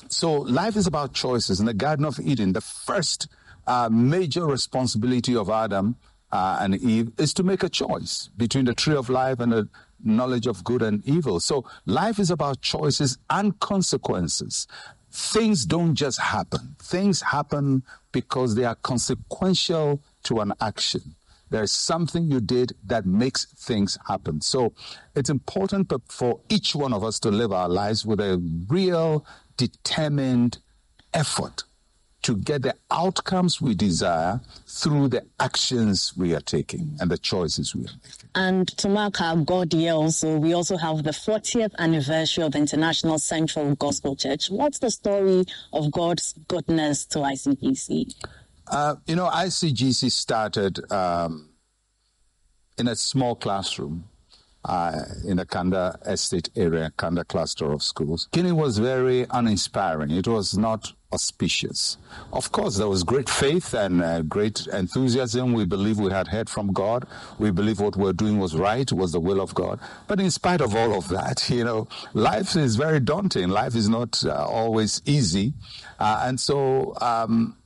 so 0.09 0.33
life 0.33 0.75
is 0.75 0.89
about 0.89 1.13
choices. 1.13 1.61
In 1.61 1.67
the 1.67 1.75
Garden 1.75 2.05
of 2.05 2.19
Eden, 2.19 2.53
the 2.53 2.61
first 2.61 3.29
uh, 3.69 3.89
major 3.89 4.45
responsibility 4.45 5.37
of 5.37 5.51
Adam 5.51 5.95
uh, 6.33 6.59
and 6.61 6.75
Eve 6.83 7.13
is 7.19 7.33
to 7.35 7.45
make 7.45 7.63
a 7.63 7.69
choice 7.69 8.29
between 8.37 8.65
the 8.65 8.75
tree 8.75 8.97
of 8.97 9.09
life 9.09 9.39
and 9.39 9.53
the, 9.53 9.69
knowledge 10.05 10.47
of 10.47 10.65
good 10.65 10.83
and 10.83 11.07
evil. 11.07 11.41
So 11.41 11.65
life 11.87 12.19
is 12.19 12.31
about 12.31 12.61
choices 12.61 13.19
and 13.31 13.59
consequences. 13.61 14.67
Things 15.13 15.67
don't 15.67 15.95
just 15.95 16.19
happen. 16.19 16.75
Things 16.79 17.21
happen 17.21 17.83
because 18.13 18.55
they 18.55 18.65
are 18.65 18.77
consequential 18.77 20.03
to 20.25 20.41
an 20.41 20.53
action. 20.61 21.15
There's 21.51 21.71
something 21.71 22.31
you 22.31 22.41
did 22.41 22.73
that 22.87 23.05
makes 23.05 23.45
things 23.45 23.99
happen. 24.09 24.41
So 24.41 24.73
it's 25.15 25.29
important 25.29 25.93
for 26.09 26.41
each 26.49 26.75
one 26.75 26.95
of 26.95 27.05
us 27.05 27.21
to 27.21 27.31
live 27.31 27.53
our 27.53 27.69
lives 27.69 28.07
with 28.07 28.21
a 28.21 28.43
real, 28.69 29.27
determined 29.59 30.59
effort 31.13 31.65
to 32.23 32.37
get 32.37 32.63
the 32.63 32.75
outcomes 32.91 33.61
we 33.61 33.75
desire 33.75 34.41
through 34.67 35.09
the 35.09 35.25
actions 35.41 36.13
we 36.17 36.35
are 36.35 36.41
taking 36.41 36.97
and 37.01 37.11
the 37.11 37.19
choices 37.19 37.75
we 37.75 37.83
are 37.83 37.95
making. 38.05 38.29
And 38.35 38.69
to 38.79 38.89
mark 38.89 39.21
our 39.21 39.37
God 39.37 39.75
year 39.75 39.93
also, 39.93 40.39
we 40.39 40.55
also 40.55 40.77
have 40.77 41.03
the 41.03 41.11
40th 41.11 41.73
anniversary 41.79 42.45
of 42.45 42.53
the 42.53 42.59
International 42.59 43.19
Central 43.19 43.75
Gospel 43.75 44.15
Church. 44.15 44.51
What's 44.51 44.79
the 44.79 44.91
story 44.91 45.45
of 45.73 45.91
God's 45.91 46.35
goodness 46.49 47.05
to 47.07 47.19
ICGC? 47.19 48.15
Uh, 48.69 48.97
you 49.07 49.17
know, 49.17 49.29
ICGC 49.29 50.11
started 50.11 50.91
um, 50.93 51.51
in 52.79 52.89
a 52.89 52.97
small 52.97 53.35
classroom 53.35 54.05
uh, 54.65 55.03
in 55.27 55.37
the 55.39 55.47
Kanda 55.47 55.99
estate 56.07 56.51
area, 56.57 56.93
Kanda 56.97 57.25
cluster 57.25 57.73
of 57.73 57.83
schools. 57.83 58.29
Beginning 58.33 58.57
was 58.57 58.79
very 58.79 59.27
uninspiring. 59.31 60.11
It 60.11 60.29
was 60.29 60.57
not 60.57 60.93
auspicious. 61.13 61.99
Of 62.33 62.53
course, 62.53 62.79
there 62.79 62.89
was 62.89 63.05
great 63.05 63.29
faith 63.29 63.75
and 63.75 64.03
uh, 64.03 64.23
great 64.23 64.67
enthusiasm. 64.69 65.53
We 65.53 65.65
believe 65.65 65.99
we 65.99 66.11
had 66.11 66.29
heard 66.29 66.49
from 66.49 66.73
God. 66.73 67.07
We 67.39 67.51
believe 67.51 67.81
what 67.81 67.97
we 67.97 68.05
we're 68.05 68.13
doing 68.13 68.39
was 68.39 68.57
right, 68.57 68.91
was 68.91 69.13
the 69.13 69.21
will 69.21 69.41
of 69.41 69.55
God. 69.55 69.79
But 70.09 70.21
in 70.21 70.31
spite 70.31 70.61
of 70.61 70.75
all 70.75 70.95
of 70.95 71.09
that, 71.09 71.49
you 71.51 71.65
know, 71.65 71.89
life 72.15 72.57
is 72.57 72.77
very 72.77 73.01
daunting. 73.01 73.51
Life 73.51 73.75
is 73.75 73.89
not 73.89 74.25
uh, 74.25 74.47
always 74.47 75.03
easy. 75.05 75.53
Uh, 75.99 76.23
and 76.25 76.41
so, 76.41 76.95
um, 77.01 77.57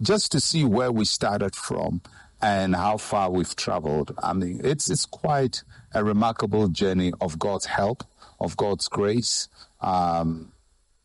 just 0.00 0.32
to 0.32 0.40
see 0.40 0.64
where 0.64 0.90
we 0.90 1.04
started 1.04 1.54
from 1.54 2.00
and 2.40 2.74
how 2.74 2.96
far 2.96 3.30
we've 3.30 3.54
traveled, 3.54 4.14
I 4.22 4.32
mean, 4.32 4.60
it's, 4.64 4.90
it's 4.90 5.06
quite 5.06 5.62
a 5.94 6.04
remarkable 6.04 6.68
journey 6.68 7.12
of 7.20 7.38
God's 7.38 7.66
help, 7.66 8.04
of 8.40 8.56
God's 8.56 8.88
grace, 8.88 9.48
um, 9.80 10.52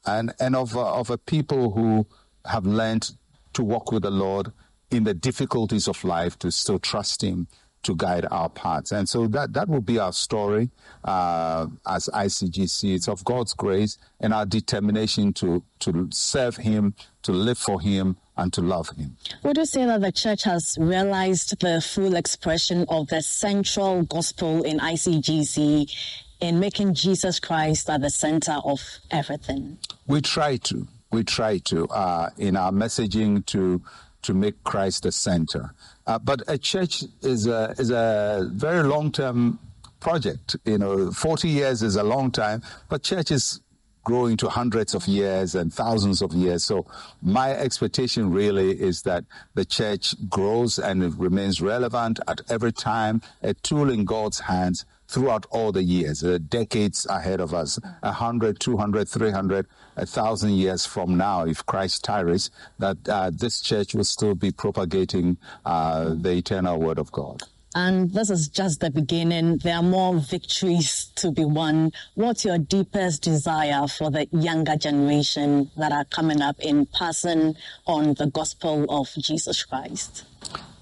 and 0.06 0.34
and 0.39 0.56
of 0.56 0.75
uh, 0.75 0.94
of 0.94 1.10
a 1.10 1.17
people 1.17 1.72
who 1.72 2.08
have 2.46 2.65
learned 2.65 3.12
to 3.53 3.63
walk 3.63 3.91
with 3.91 4.03
the 4.03 4.12
Lord 4.12 4.51
in 4.89 5.03
the 5.03 5.13
difficulties 5.13 5.88
of 5.88 6.03
life, 6.03 6.39
to 6.39 6.51
still 6.51 6.79
trust 6.79 7.24
Him 7.24 7.48
to 7.84 7.96
guide 7.96 8.25
our 8.32 8.50
paths. 8.50 8.91
And 8.91 9.08
so 9.08 9.27
that 9.27 9.53
that 9.53 9.70
will 9.70 9.82
be 9.82 9.98
our 10.00 10.13
story 10.13 10.70
uh, 11.03 11.67
as 11.88 12.10
ICGC. 12.13 12.96
It's 12.96 13.08
of 13.08 13.24
God's 13.24 13.53
grace 13.53 13.98
and 14.20 14.34
our 14.34 14.46
determination 14.46 15.34
to 15.34 15.63
to 15.79 16.10
serve 16.12 16.58
Him, 16.58 16.96
to 17.24 17.32
live 17.32 17.58
for 17.58 17.79
Him, 17.79 18.17
and 18.38 18.53
to 18.53 18.62
love 18.62 18.89
Him. 18.89 19.17
Would 19.44 19.58
you 19.58 19.65
say 19.65 19.86
that 19.86 20.01
the 20.01 20.12
church 20.12 20.44
has 20.44 20.77
realized 20.79 21.60
the 21.60 21.82
full 21.82 22.15
expression 22.15 22.86
of 22.89 23.08
the 23.08 23.22
central 23.22 24.03
gospel 24.03 24.63
in 24.63 24.79
ICGC 24.79 25.91
in 26.39 26.60
making 26.60 26.94
Jesus 26.94 27.39
Christ 27.39 27.89
at 27.89 28.01
the 28.01 28.10
center 28.10 28.60
of 28.63 28.82
everything? 29.12 29.77
We 30.06 30.22
try 30.22 30.58
to. 30.58 30.88
We 31.12 31.24
try 31.24 31.60
to 31.60 31.88
uh, 31.88 32.29
in 32.38 32.58
our 32.58 32.72
messaging 32.72 33.46
to 33.48 33.82
to 34.24 34.34
make 34.34 34.62
Christ 34.63 35.03
the 35.03 35.12
center. 35.12 35.74
Uh, 36.06 36.20
but 36.20 36.41
a 36.48 36.58
church 36.58 37.03
is 37.22 37.48
a 37.48 37.74
is 37.77 37.91
a 37.91 38.50
very 38.51 38.84
long 38.84 39.12
term 39.12 39.60
project. 40.00 40.58
You 40.65 40.77
know, 40.77 41.12
forty 41.12 41.50
years 41.50 41.82
is 41.82 41.96
a 41.96 42.03
long 42.03 42.32
time, 42.32 42.62
but 42.89 43.03
church 43.03 43.32
is 43.32 43.62
growing 44.07 44.37
to 44.37 44.47
hundreds 44.47 44.95
of 44.95 45.05
years 45.05 45.53
and 45.53 45.73
thousands 45.73 46.21
of 46.21 46.31
years. 46.31 46.63
So 46.63 46.85
my 47.21 47.51
expectation 47.51 48.31
really 48.31 48.71
is 48.71 49.01
that 49.01 49.25
the 49.53 49.65
church 49.65 50.15
grows 50.29 50.79
and 50.79 51.03
it 51.03 51.11
remains 51.17 51.59
relevant 51.61 52.21
at 52.25 52.39
every 52.49 52.71
time, 52.71 53.21
a 53.43 53.53
tool 53.53 53.89
in 53.89 54.05
God's 54.05 54.39
hands 54.39 54.85
throughout 55.09 55.45
all 55.49 55.73
the 55.73 55.83
years, 55.83 56.23
uh, 56.23 56.37
decades 56.47 57.05
ahead 57.09 57.41
of 57.41 57.53
us, 57.53 57.79
100, 57.99 58.61
200, 58.61 59.09
300, 59.09 59.67
1,000 59.95 60.51
years 60.51 60.85
from 60.85 61.17
now, 61.17 61.43
if 61.43 61.65
Christ 61.65 62.05
tarries, 62.05 62.49
that 62.79 62.97
uh, 63.09 63.29
this 63.33 63.59
church 63.59 63.93
will 63.93 64.05
still 64.05 64.35
be 64.35 64.51
propagating 64.51 65.35
uh, 65.65 66.13
the 66.13 66.31
eternal 66.31 66.79
word 66.79 66.97
of 66.97 67.11
God. 67.11 67.43
And 67.77 68.12
this 68.12 68.31
is 68.31 68.48
just 68.48 68.79
the 68.79 68.89
beginning. 68.89 69.60
There 69.60 69.75
are 69.75 69.84
more 69.84 70.15
victories 70.15 71.12
to 71.17 71.31
be 71.31 71.46
won. 71.46 71.91
What's 72.15 72.43
your 72.43 72.57
deepest 72.57 73.22
desire 73.22 73.88
for 73.88 74.10
the 74.10 74.27
younger 74.31 74.75
generation 74.75 75.69
that 75.77 75.91
are 75.91 76.05
coming 76.05 76.41
up 76.41 76.55
in 76.60 76.88
passing 76.88 77.55
on 77.86 78.15
the 78.15 78.31
gospel 78.34 78.88
of 78.89 79.10
Jesus 79.19 79.63
Christ? 79.63 80.25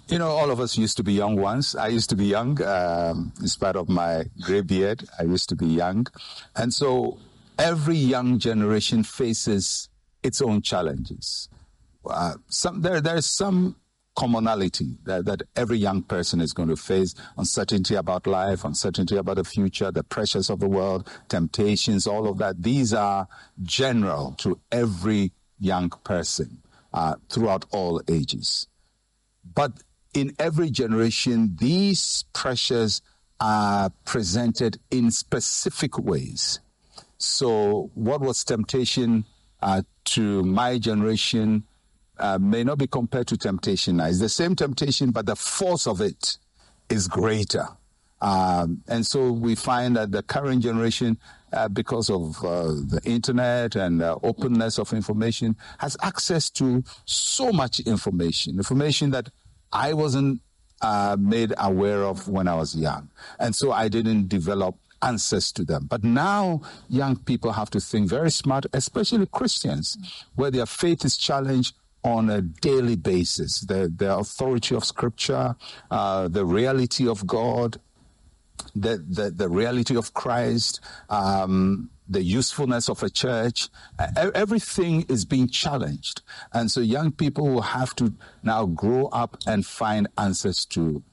You 0.08 0.20
know, 0.20 0.30
all 0.30 0.50
of 0.50 0.62
us 0.62 0.78
used 0.78 0.96
to 0.96 1.04
be 1.04 1.12
young 1.12 1.36
once. 1.36 1.75
I 1.75 1.90
used 1.90 2.10
to 2.12 2.16
be 2.16 2.28
young, 2.28 2.64
um, 2.64 3.34
in 3.42 3.50
spite 3.50 3.75
of 3.75 3.90
my 3.90 4.24
gray 4.40 4.62
beard. 4.62 5.04
I 5.20 5.24
used 5.24 5.50
to 5.50 5.56
be 5.58 5.68
young. 5.68 6.08
And 6.56 6.74
so 6.74 7.18
every 7.60 7.98
young 7.98 8.40
generation 8.40 9.04
faces 9.04 9.90
its 10.24 10.42
own 10.42 10.62
challenges. 10.62 11.50
Uh, 12.10 12.36
some, 12.48 12.80
there, 12.80 13.02
there's 13.02 13.25
some 13.25 13.75
commonality 14.16 14.98
that, 15.04 15.26
that 15.26 15.44
every 15.56 15.78
young 15.78 16.02
person 16.02 16.42
is 16.42 16.54
going 16.54 16.70
to 16.70 16.76
face 16.76 17.14
uncertainty 17.38 17.96
about 17.96 18.26
life, 18.26 18.64
uncertainty 18.64 19.18
about 19.18 19.36
the 19.36 19.44
future, 19.44 19.92
the 19.92 20.04
pressures 20.04 20.50
of 20.50 20.60
the 20.60 20.68
world, 20.68 21.10
temptations, 21.28 22.08
all 22.08 22.28
of 22.28 22.38
that. 22.38 22.64
These 22.64 22.94
are 22.94 23.28
general 23.64 24.34
to 24.40 24.60
every 24.72 25.32
young 25.60 25.90
person 26.04 26.62
uh, 26.94 27.16
throughout 27.30 27.66
all 27.72 28.02
ages. 28.08 28.68
But 29.54 29.74
in 30.14 30.34
every 30.40 30.70
generation, 30.70 31.56
these 31.60 32.24
pressures 32.34 33.02
are 33.40 33.92
presented 34.06 34.80
in 34.90 35.12
specific 35.12 35.98
ways. 35.98 36.60
So, 37.18 37.92
what 37.96 38.22
was 38.22 38.44
temptation 38.44 39.26
uh, 39.62 39.82
to 40.06 40.44
my 40.44 40.78
generation 40.78 41.64
uh, 42.18 42.38
may 42.40 42.64
not 42.64 42.78
be 42.78 42.88
compared 42.88 43.28
to 43.28 43.38
temptation. 43.38 44.00
It's 44.00 44.20
the 44.20 44.30
same 44.30 44.56
temptation, 44.56 45.12
but 45.12 45.26
the 45.26 45.36
force 45.36 45.88
of 45.88 46.02
it 46.02 46.38
is 46.90 47.08
greater. 47.08 47.68
Um, 48.22 48.82
and 48.88 49.06
so 49.06 49.32
we 49.32 49.56
find 49.56 49.96
that 49.98 50.12
the 50.12 50.24
current 50.24 50.64
generation, 50.64 51.18
uh, 51.54 51.68
because 51.68 52.10
of 52.10 52.44
uh, 52.44 52.68
the 52.68 53.02
internet 53.04 53.76
and 53.76 54.02
uh, 54.02 54.18
openness 54.24 54.80
of 54.80 54.94
information, 54.94 55.56
has 55.80 55.98
access 56.02 56.50
to 56.52 56.84
so 57.06 57.52
much 57.52 57.82
information, 57.82 58.58
information 58.58 59.12
that 59.12 59.30
I 59.72 59.94
wasn't 59.94 60.42
uh, 60.82 61.18
made 61.20 61.54
aware 61.58 62.04
of 62.04 62.28
when 62.28 62.48
I 62.48 62.56
was 62.56 62.76
young. 62.76 63.10
And 63.40 63.56
so 63.56 63.72
I 63.72 63.90
didn't 63.90 64.28
develop 64.28 64.76
answers 65.02 65.52
to 65.54 65.64
them. 65.64 65.86
But 65.88 66.04
now 66.04 66.62
young 66.90 67.18
people 67.18 67.52
have 67.52 67.70
to 67.72 67.80
think 67.80 68.10
very 68.10 68.32
smart, 68.32 68.66
especially 68.74 69.28
Christians, 69.28 69.98
where 70.36 70.52
their 70.52 70.66
faith 70.66 71.06
is 71.06 71.18
challenged 71.18 71.76
on 72.06 72.30
a 72.30 72.42
daily 72.42 72.96
basis. 72.96 73.62
The, 73.62 73.92
the 73.94 74.16
authority 74.16 74.76
of 74.76 74.86
Scripture, 74.86 75.56
uh, 75.90 76.28
the 76.28 76.46
reality 76.46 77.08
of 77.08 77.26
God, 77.26 77.82
the, 78.76 79.04
the, 79.10 79.32
the 79.32 79.50
reality 79.50 79.98
of 79.98 80.14
Christ, 80.14 80.82
um, 81.10 81.90
the 82.08 82.22
usefulness 82.22 82.88
of 82.90 83.02
a 83.02 83.10
church, 83.10 83.70
everything 84.16 85.06
is 85.10 85.26
being 85.26 85.48
challenged. 85.48 86.22
And 86.54 86.70
so 86.70 86.80
young 86.80 87.12
people 87.12 87.48
will 87.48 87.62
have 87.62 87.96
to 87.96 88.14
now 88.44 88.68
grow 88.68 89.08
up 89.08 89.38
and 89.48 89.66
find 89.66 90.08
answers 90.16 90.66
to, 90.68 91.04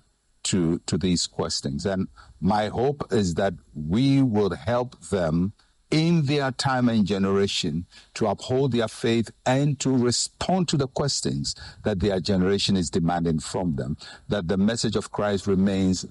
to, 0.44 0.78
to 0.80 0.98
these 0.98 1.26
questions. 1.26 1.86
And 1.86 2.08
my 2.42 2.68
hope 2.68 3.10
is 3.10 3.34
that 3.34 3.54
we 3.74 4.20
will 4.20 4.50
help 4.50 5.00
them 5.08 5.54
in 5.92 6.24
their 6.24 6.50
time 6.52 6.88
and 6.88 7.06
generation 7.06 7.86
to 8.14 8.26
uphold 8.26 8.72
their 8.72 8.88
faith 8.88 9.30
and 9.46 9.78
to 9.78 9.96
respond 9.96 10.66
to 10.68 10.76
the 10.76 10.88
questions 10.88 11.54
that 11.84 12.00
their 12.00 12.18
generation 12.18 12.76
is 12.76 12.90
demanding 12.90 13.38
from 13.38 13.76
them. 13.76 13.96
That 14.28 14.48
the 14.48 14.56
message 14.56 14.96
of 14.96 15.12
Christ 15.12 15.46
remains 15.46 16.06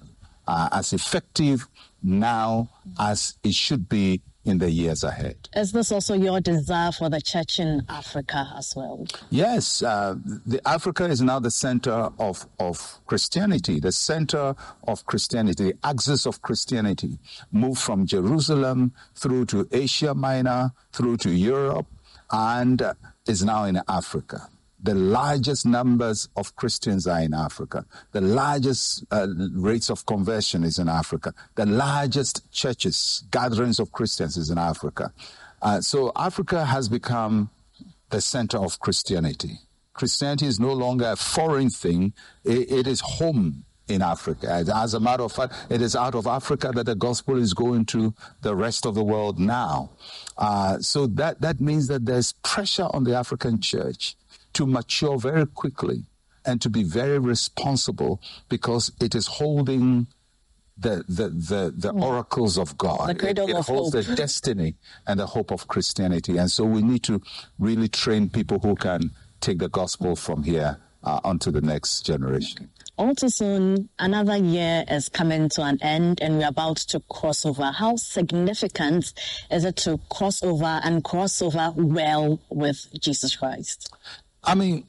uh, 0.46 0.68
as 0.72 0.92
effective 0.92 1.68
now 2.02 2.70
as 2.98 3.36
it 3.42 3.54
should 3.54 3.88
be 3.88 4.22
in 4.44 4.58
the 4.58 4.70
years 4.70 5.04
ahead. 5.04 5.48
Is 5.54 5.72
this 5.72 5.92
also 5.92 6.14
your 6.14 6.40
desire 6.40 6.92
for 6.92 7.08
the 7.08 7.20
church 7.20 7.60
in 7.60 7.82
Africa 7.88 8.52
as 8.56 8.74
well? 8.74 9.06
Yes, 9.30 9.82
uh, 9.82 10.16
the 10.46 10.60
Africa 10.66 11.04
is 11.04 11.22
now 11.22 11.38
the 11.38 11.50
center 11.50 12.10
of, 12.18 12.46
of 12.58 12.98
Christianity, 13.06 13.78
the 13.80 13.92
center 13.92 14.54
of 14.88 15.06
Christianity, 15.06 15.64
the 15.64 15.78
axis 15.84 16.26
of 16.26 16.42
Christianity, 16.42 17.18
moved 17.52 17.80
from 17.80 18.06
Jerusalem 18.06 18.92
through 19.14 19.46
to 19.46 19.68
Asia 19.70 20.14
Minor, 20.14 20.72
through 20.92 21.18
to 21.18 21.30
Europe, 21.30 21.86
and 22.30 22.82
uh, 22.82 22.94
is 23.26 23.44
now 23.44 23.64
in 23.64 23.80
Africa. 23.88 24.48
The 24.82 24.94
largest 24.94 25.64
numbers 25.64 26.28
of 26.36 26.54
Christians 26.56 27.06
are 27.06 27.20
in 27.20 27.34
Africa. 27.34 27.84
The 28.10 28.20
largest 28.20 29.04
uh, 29.10 29.28
rates 29.52 29.90
of 29.90 30.04
conversion 30.06 30.64
is 30.64 30.78
in 30.78 30.88
Africa. 30.88 31.32
The 31.54 31.66
largest 31.66 32.50
churches, 32.52 33.24
gatherings 33.30 33.78
of 33.78 33.92
Christians 33.92 34.36
is 34.36 34.50
in 34.50 34.58
Africa. 34.58 35.12
Uh, 35.60 35.80
so 35.80 36.10
Africa 36.16 36.64
has 36.64 36.88
become 36.88 37.50
the 38.10 38.20
center 38.20 38.58
of 38.58 38.80
Christianity. 38.80 39.58
Christianity 39.94 40.46
is 40.46 40.58
no 40.58 40.72
longer 40.72 41.10
a 41.12 41.16
foreign 41.16 41.70
thing. 41.70 42.12
it, 42.44 42.70
it 42.72 42.86
is 42.86 43.00
home 43.00 43.64
in 43.88 44.02
Africa. 44.02 44.64
As 44.74 44.94
a 44.94 45.00
matter 45.00 45.22
of 45.22 45.32
fact, 45.32 45.54
it 45.68 45.82
is 45.82 45.94
out 45.94 46.14
of 46.14 46.26
Africa 46.26 46.72
that 46.74 46.86
the 46.86 46.94
gospel 46.94 47.36
is 47.36 47.52
going 47.54 47.84
to 47.86 48.14
the 48.40 48.54
rest 48.54 48.86
of 48.86 48.94
the 48.94 49.04
world 49.04 49.38
now. 49.38 49.90
Uh, 50.38 50.78
so 50.78 51.06
that, 51.08 51.40
that 51.40 51.60
means 51.60 51.88
that 51.88 52.06
there's 52.06 52.32
pressure 52.42 52.88
on 52.90 53.04
the 53.04 53.14
African 53.14 53.60
church 53.60 54.16
to 54.54 54.66
mature 54.66 55.18
very 55.18 55.46
quickly 55.46 56.04
and 56.44 56.60
to 56.60 56.68
be 56.68 56.82
very 56.82 57.18
responsible 57.18 58.20
because 58.48 58.92
it 59.00 59.14
is 59.14 59.26
holding 59.26 60.06
the 60.78 61.04
the 61.08 61.28
the, 61.28 61.72
the 61.76 61.92
mm. 61.92 62.02
oracles 62.02 62.58
of 62.58 62.76
God. 62.78 63.18
The 63.18 63.28
it, 63.28 63.38
it 63.38 63.50
of 63.54 63.66
holds 63.66 63.94
hope. 63.94 64.04
the 64.04 64.16
destiny 64.16 64.74
and 65.06 65.20
the 65.20 65.26
hope 65.26 65.50
of 65.50 65.68
Christianity. 65.68 66.38
And 66.38 66.50
so 66.50 66.64
we 66.64 66.82
need 66.82 67.02
to 67.04 67.20
really 67.58 67.88
train 67.88 68.28
people 68.28 68.58
who 68.58 68.74
can 68.74 69.10
take 69.40 69.58
the 69.58 69.68
gospel 69.68 70.16
from 70.16 70.42
here 70.42 70.78
uh, 71.04 71.20
onto 71.24 71.50
the 71.50 71.60
next 71.60 72.06
generation. 72.06 72.70
All 72.98 73.14
too 73.14 73.30
soon, 73.30 73.88
another 73.98 74.36
year 74.36 74.84
is 74.88 75.08
coming 75.08 75.48
to 75.50 75.62
an 75.62 75.78
end 75.82 76.20
and 76.20 76.38
we're 76.38 76.48
about 76.48 76.76
to 76.76 77.00
cross 77.08 77.44
over. 77.44 77.72
How 77.72 77.96
significant 77.96 79.12
is 79.50 79.64
it 79.64 79.76
to 79.78 79.98
cross 80.10 80.42
over 80.42 80.80
and 80.84 81.02
cross 81.02 81.42
over 81.42 81.72
well 81.74 82.40
with 82.50 82.86
Jesus 83.00 83.34
Christ? 83.34 83.92
I 84.44 84.54
mean, 84.54 84.86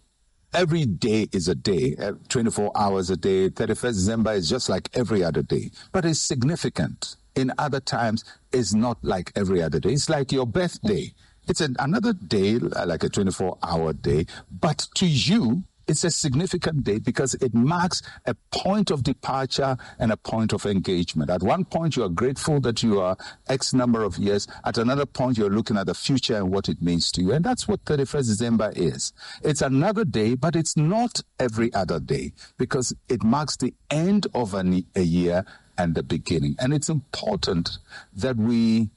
every 0.53 0.85
day 0.85 1.27
is 1.31 1.47
a 1.47 1.55
day, 1.55 1.95
uh, 2.01 2.13
24 2.29 2.71
hours 2.75 3.09
a 3.09 3.17
day. 3.17 3.49
31st 3.49 3.93
December 3.93 4.33
is 4.33 4.49
just 4.49 4.69
like 4.69 4.89
every 4.93 5.23
other 5.23 5.43
day, 5.43 5.71
but 5.91 6.05
it's 6.05 6.19
significant. 6.19 7.15
In 7.35 7.51
other 7.57 7.79
times, 7.79 8.23
it's 8.51 8.73
not 8.73 8.97
like 9.01 9.31
every 9.35 9.61
other 9.61 9.79
day. 9.79 9.93
It's 9.93 10.09
like 10.09 10.31
your 10.31 10.45
birthday. 10.45 11.13
It's 11.47 11.61
an, 11.61 11.75
another 11.79 12.13
day, 12.13 12.57
like 12.59 13.03
a 13.03 13.09
24 13.09 13.57
hour 13.63 13.93
day, 13.93 14.25
but 14.51 14.87
to 14.95 15.05
you, 15.05 15.63
it's 15.87 16.03
a 16.03 16.11
significant 16.11 16.83
date 16.83 17.03
because 17.03 17.33
it 17.35 17.53
marks 17.53 18.01
a 18.25 18.35
point 18.51 18.91
of 18.91 19.03
departure 19.03 19.77
and 19.99 20.11
a 20.11 20.17
point 20.17 20.53
of 20.53 20.65
engagement. 20.65 21.29
At 21.29 21.43
one 21.43 21.65
point, 21.65 21.95
you 21.95 22.03
are 22.03 22.09
grateful 22.09 22.59
that 22.61 22.83
you 22.83 23.01
are 23.01 23.17
X 23.47 23.73
number 23.73 24.03
of 24.03 24.17
years. 24.17 24.47
At 24.65 24.77
another 24.77 25.05
point, 25.05 25.37
you're 25.37 25.49
looking 25.49 25.77
at 25.77 25.87
the 25.87 25.93
future 25.93 26.37
and 26.37 26.51
what 26.51 26.69
it 26.69 26.81
means 26.81 27.11
to 27.13 27.21
you. 27.21 27.33
And 27.33 27.43
that's 27.43 27.67
what 27.67 27.83
31st 27.85 28.27
December 28.27 28.73
is. 28.75 29.13
It's 29.43 29.61
another 29.61 30.05
day, 30.05 30.35
but 30.35 30.55
it's 30.55 30.77
not 30.77 31.21
every 31.39 31.73
other 31.73 31.99
day 31.99 32.33
because 32.57 32.95
it 33.09 33.23
marks 33.23 33.57
the 33.57 33.73
end 33.89 34.27
of 34.33 34.53
an, 34.53 34.85
a 34.95 35.01
year 35.01 35.45
and 35.77 35.95
the 35.95 36.03
beginning. 36.03 36.55
And 36.59 36.73
it's 36.73 36.89
important 36.89 37.77
that 38.15 38.37
we 38.37 38.89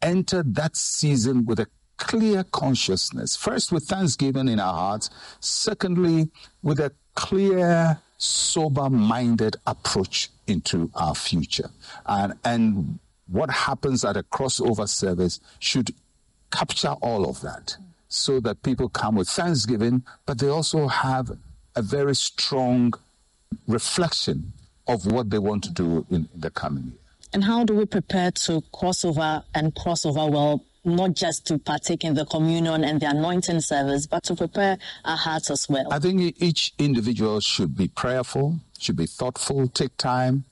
enter 0.00 0.42
that 0.42 0.76
season 0.76 1.44
with 1.44 1.60
a 1.60 1.66
clear 2.02 2.42
consciousness. 2.42 3.36
First, 3.36 3.70
with 3.70 3.84
thanksgiving 3.84 4.48
in 4.48 4.58
our 4.58 4.74
hearts. 4.74 5.08
Secondly, 5.38 6.28
with 6.62 6.80
a 6.80 6.90
clear, 7.14 7.98
sober 8.18 8.90
minded 8.90 9.56
approach 9.68 10.28
into 10.48 10.90
our 10.94 11.14
future. 11.14 11.70
And, 12.04 12.34
and 12.44 12.98
what 13.28 13.50
happens 13.50 14.04
at 14.04 14.16
a 14.16 14.24
crossover 14.24 14.88
service 14.88 15.38
should 15.60 15.92
capture 16.50 16.94
all 17.00 17.28
of 17.28 17.40
that 17.42 17.76
so 18.08 18.40
that 18.40 18.62
people 18.62 18.88
come 18.88 19.14
with 19.14 19.28
thanksgiving, 19.28 20.02
but 20.26 20.38
they 20.38 20.48
also 20.48 20.88
have 20.88 21.30
a 21.76 21.82
very 21.82 22.16
strong 22.16 22.92
reflection 23.68 24.52
of 24.88 25.06
what 25.06 25.30
they 25.30 25.38
want 25.38 25.62
to 25.64 25.70
do 25.70 26.04
in 26.10 26.28
the 26.34 26.50
coming 26.50 26.84
year. 26.84 26.98
And 27.32 27.44
how 27.44 27.64
do 27.64 27.74
we 27.74 27.86
prepare 27.86 28.32
to 28.32 28.60
cross 28.72 29.04
over 29.04 29.42
and 29.54 29.74
cross 29.74 30.04
over 30.04 30.26
well 30.26 30.64
not 30.84 31.14
just 31.14 31.46
to 31.46 31.58
partake 31.58 32.04
in 32.04 32.14
the 32.14 32.24
communion 32.26 32.84
and 32.84 33.00
the 33.00 33.08
anointing 33.08 33.60
service, 33.60 34.06
but 34.06 34.22
to 34.24 34.34
prepare 34.34 34.78
our 35.04 35.16
hearts 35.16 35.50
as 35.50 35.68
well. 35.68 35.92
I 35.92 35.98
think 35.98 36.36
each 36.42 36.72
individual 36.78 37.40
should 37.40 37.76
be 37.76 37.88
prayerful, 37.88 38.58
should 38.78 38.96
be 38.96 39.06
thoughtful, 39.06 39.68
take 39.68 39.96
time 39.96 40.44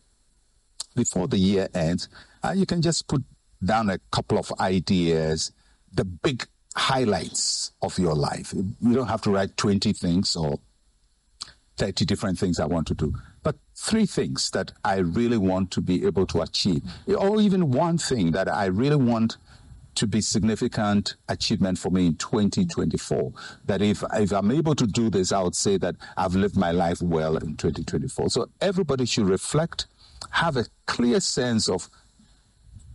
before 0.94 1.26
the 1.26 1.38
year 1.38 1.68
ends. 1.74 2.08
Uh, 2.44 2.52
you 2.56 2.64
can 2.66 2.80
just 2.80 3.08
put 3.08 3.22
down 3.64 3.90
a 3.90 3.98
couple 4.12 4.38
of 4.38 4.52
ideas, 4.60 5.52
the 5.92 6.04
big 6.04 6.46
highlights 6.76 7.72
of 7.82 7.98
your 7.98 8.14
life. 8.14 8.52
You 8.54 8.94
don't 8.94 9.08
have 9.08 9.22
to 9.22 9.30
write 9.30 9.56
20 9.56 9.92
things 9.92 10.36
or 10.36 10.60
30 11.76 12.04
different 12.04 12.38
things 12.38 12.60
I 12.60 12.66
want 12.66 12.86
to 12.88 12.94
do, 12.94 13.14
but 13.42 13.56
three 13.74 14.06
things 14.06 14.50
that 14.50 14.72
I 14.84 14.98
really 14.98 15.38
want 15.38 15.70
to 15.72 15.80
be 15.80 16.06
able 16.06 16.26
to 16.28 16.42
achieve, 16.42 16.82
or 17.08 17.40
even 17.40 17.72
one 17.72 17.98
thing 17.98 18.30
that 18.32 18.48
I 18.48 18.66
really 18.66 18.96
want 18.96 19.38
to 20.00 20.06
be 20.06 20.22
significant 20.22 21.14
achievement 21.28 21.78
for 21.78 21.90
me 21.90 22.06
in 22.06 22.16
2024. 22.16 23.32
That 23.66 23.82
if, 23.82 24.02
if 24.14 24.32
I'm 24.32 24.50
able 24.50 24.74
to 24.74 24.86
do 24.86 25.10
this, 25.10 25.30
I 25.30 25.42
would 25.42 25.54
say 25.54 25.76
that 25.76 25.94
I've 26.16 26.34
lived 26.34 26.56
my 26.56 26.70
life 26.70 27.02
well 27.02 27.36
in 27.36 27.56
2024. 27.56 28.30
So 28.30 28.48
everybody 28.62 29.04
should 29.04 29.28
reflect, 29.28 29.86
have 30.30 30.56
a 30.56 30.64
clear 30.86 31.20
sense 31.20 31.68
of 31.68 31.90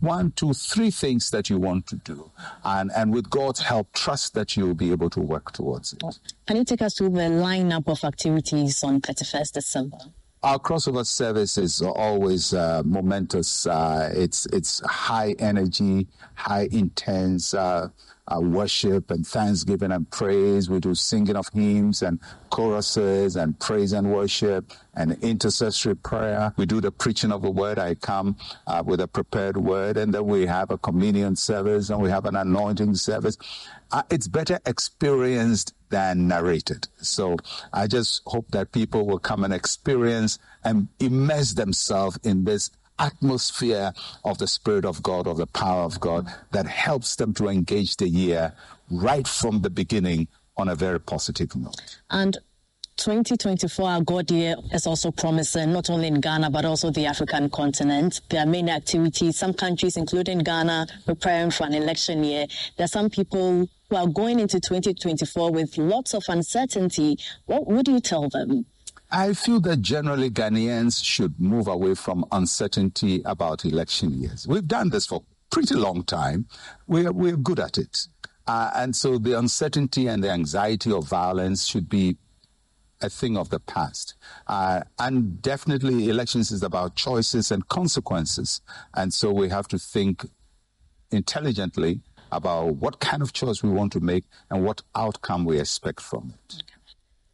one, 0.00 0.32
two, 0.32 0.52
three 0.52 0.90
things 0.90 1.30
that 1.30 1.48
you 1.48 1.58
want 1.58 1.86
to 1.86 1.96
do. 1.96 2.32
And, 2.64 2.90
and 2.94 3.14
with 3.14 3.30
God's 3.30 3.60
help, 3.60 3.92
trust 3.92 4.34
that 4.34 4.56
you'll 4.56 4.74
be 4.74 4.90
able 4.90 5.08
to 5.10 5.20
work 5.20 5.52
towards 5.52 5.92
it. 5.92 6.02
Can 6.46 6.56
you 6.56 6.64
take 6.64 6.82
us 6.82 6.96
through 6.98 7.10
the 7.10 7.20
lineup 7.20 7.86
of 7.86 8.02
activities 8.02 8.82
on 8.82 9.00
31st 9.00 9.52
December? 9.52 9.98
Our 10.46 10.60
crossover 10.60 11.04
service 11.04 11.58
is 11.58 11.82
always 11.82 12.54
uh, 12.54 12.84
momentous. 12.84 13.66
Uh, 13.66 14.12
it's 14.14 14.46
it's 14.46 14.78
high 14.86 15.34
energy, 15.40 16.06
high 16.36 16.68
intense 16.70 17.52
uh, 17.52 17.88
uh, 18.28 18.40
worship 18.40 19.10
and 19.10 19.26
thanksgiving 19.26 19.90
and 19.90 20.08
praise. 20.08 20.70
We 20.70 20.78
do 20.78 20.94
singing 20.94 21.34
of 21.34 21.48
hymns 21.52 22.02
and 22.02 22.20
choruses 22.50 23.34
and 23.34 23.58
praise 23.58 23.92
and 23.92 24.12
worship 24.12 24.72
and 24.94 25.18
intercessory 25.20 25.96
prayer. 25.96 26.52
We 26.56 26.64
do 26.64 26.80
the 26.80 26.92
preaching 26.92 27.32
of 27.32 27.42
the 27.42 27.50
word. 27.50 27.80
I 27.80 27.96
come 27.96 28.36
uh, 28.68 28.84
with 28.86 29.00
a 29.00 29.08
prepared 29.08 29.56
word, 29.56 29.96
and 29.96 30.14
then 30.14 30.26
we 30.26 30.46
have 30.46 30.70
a 30.70 30.78
communion 30.78 31.34
service 31.34 31.90
and 31.90 32.00
we 32.00 32.08
have 32.10 32.24
an 32.24 32.36
anointing 32.36 32.94
service. 32.94 33.36
Uh, 33.92 34.02
it's 34.10 34.28
better 34.28 34.58
experienced 34.66 35.74
than 35.90 36.26
narrated. 36.28 36.88
So 36.96 37.36
I 37.72 37.86
just 37.86 38.22
hope 38.26 38.50
that 38.50 38.72
people 38.72 39.06
will 39.06 39.18
come 39.18 39.44
and 39.44 39.54
experience 39.54 40.38
and 40.64 40.88
immerse 40.98 41.54
themselves 41.54 42.18
in 42.24 42.44
this 42.44 42.70
atmosphere 42.98 43.92
of 44.24 44.38
the 44.38 44.46
Spirit 44.46 44.84
of 44.84 45.02
God, 45.02 45.26
of 45.26 45.36
the 45.36 45.46
power 45.46 45.82
of 45.82 46.00
God, 46.00 46.26
that 46.52 46.66
helps 46.66 47.16
them 47.16 47.34
to 47.34 47.48
engage 47.48 47.96
the 47.96 48.08
year 48.08 48.52
right 48.90 49.26
from 49.26 49.60
the 49.60 49.70
beginning 49.70 50.28
on 50.56 50.68
a 50.68 50.74
very 50.74 50.98
positive 50.98 51.54
note. 51.54 51.98
And 52.10 52.38
2024, 52.96 53.88
our 53.88 54.00
God 54.00 54.30
year 54.30 54.56
is 54.72 54.86
also 54.86 55.10
promising, 55.10 55.72
not 55.72 55.90
only 55.90 56.08
in 56.08 56.20
Ghana, 56.20 56.50
but 56.50 56.64
also 56.64 56.90
the 56.90 57.04
African 57.04 57.50
continent. 57.50 58.22
There 58.30 58.40
are 58.42 58.46
many 58.46 58.70
activities. 58.70 59.36
Some 59.36 59.52
countries, 59.52 59.98
including 59.98 60.38
Ghana, 60.38 60.86
preparing 61.04 61.50
for 61.50 61.64
an 61.64 61.74
election 61.74 62.24
year. 62.24 62.46
There 62.76 62.84
are 62.84 62.88
some 62.88 63.10
people 63.10 63.68
who 63.90 63.96
are 63.96 64.06
going 64.06 64.40
into 64.40 64.60
2024 64.60 65.52
with 65.52 65.78
lots 65.78 66.14
of 66.14 66.22
uncertainty. 66.28 67.18
What 67.46 67.66
would 67.66 67.88
you 67.88 68.00
tell 68.00 68.28
them? 68.28 68.66
I 69.10 69.34
feel 69.34 69.60
that 69.60 69.82
generally 69.82 70.30
Ghanaians 70.30 71.04
should 71.04 71.38
move 71.38 71.68
away 71.68 71.94
from 71.94 72.24
uncertainty 72.32 73.22
about 73.24 73.64
election 73.64 74.20
years. 74.20 74.46
We've 74.48 74.66
done 74.66 74.90
this 74.90 75.06
for 75.06 75.22
pretty 75.50 75.74
long 75.74 76.02
time. 76.02 76.46
We're, 76.88 77.12
we're 77.12 77.36
good 77.36 77.60
at 77.60 77.78
it. 77.78 78.08
Uh, 78.46 78.70
and 78.74 78.94
so 78.94 79.18
the 79.18 79.38
uncertainty 79.38 80.08
and 80.08 80.22
the 80.22 80.30
anxiety 80.30 80.92
of 80.92 81.08
violence 81.08 81.66
should 81.66 81.88
be 81.88 82.16
a 83.00 83.10
thing 83.10 83.36
of 83.36 83.50
the 83.50 83.60
past. 83.60 84.14
Uh, 84.46 84.80
and 84.98 85.40
definitely, 85.42 86.08
elections 86.08 86.50
is 86.50 86.62
about 86.62 86.96
choices 86.96 87.50
and 87.50 87.68
consequences. 87.68 88.60
And 88.94 89.12
so 89.12 89.32
we 89.32 89.48
have 89.48 89.68
to 89.68 89.78
think 89.78 90.24
intelligently 91.10 92.00
about 92.32 92.76
what 92.76 93.00
kind 93.00 93.22
of 93.22 93.32
choice 93.32 93.62
we 93.62 93.70
want 93.70 93.92
to 93.92 94.00
make 94.00 94.24
and 94.50 94.64
what 94.64 94.82
outcome 94.94 95.44
we 95.44 95.58
expect 95.60 96.00
from 96.00 96.34
it. 96.48 96.62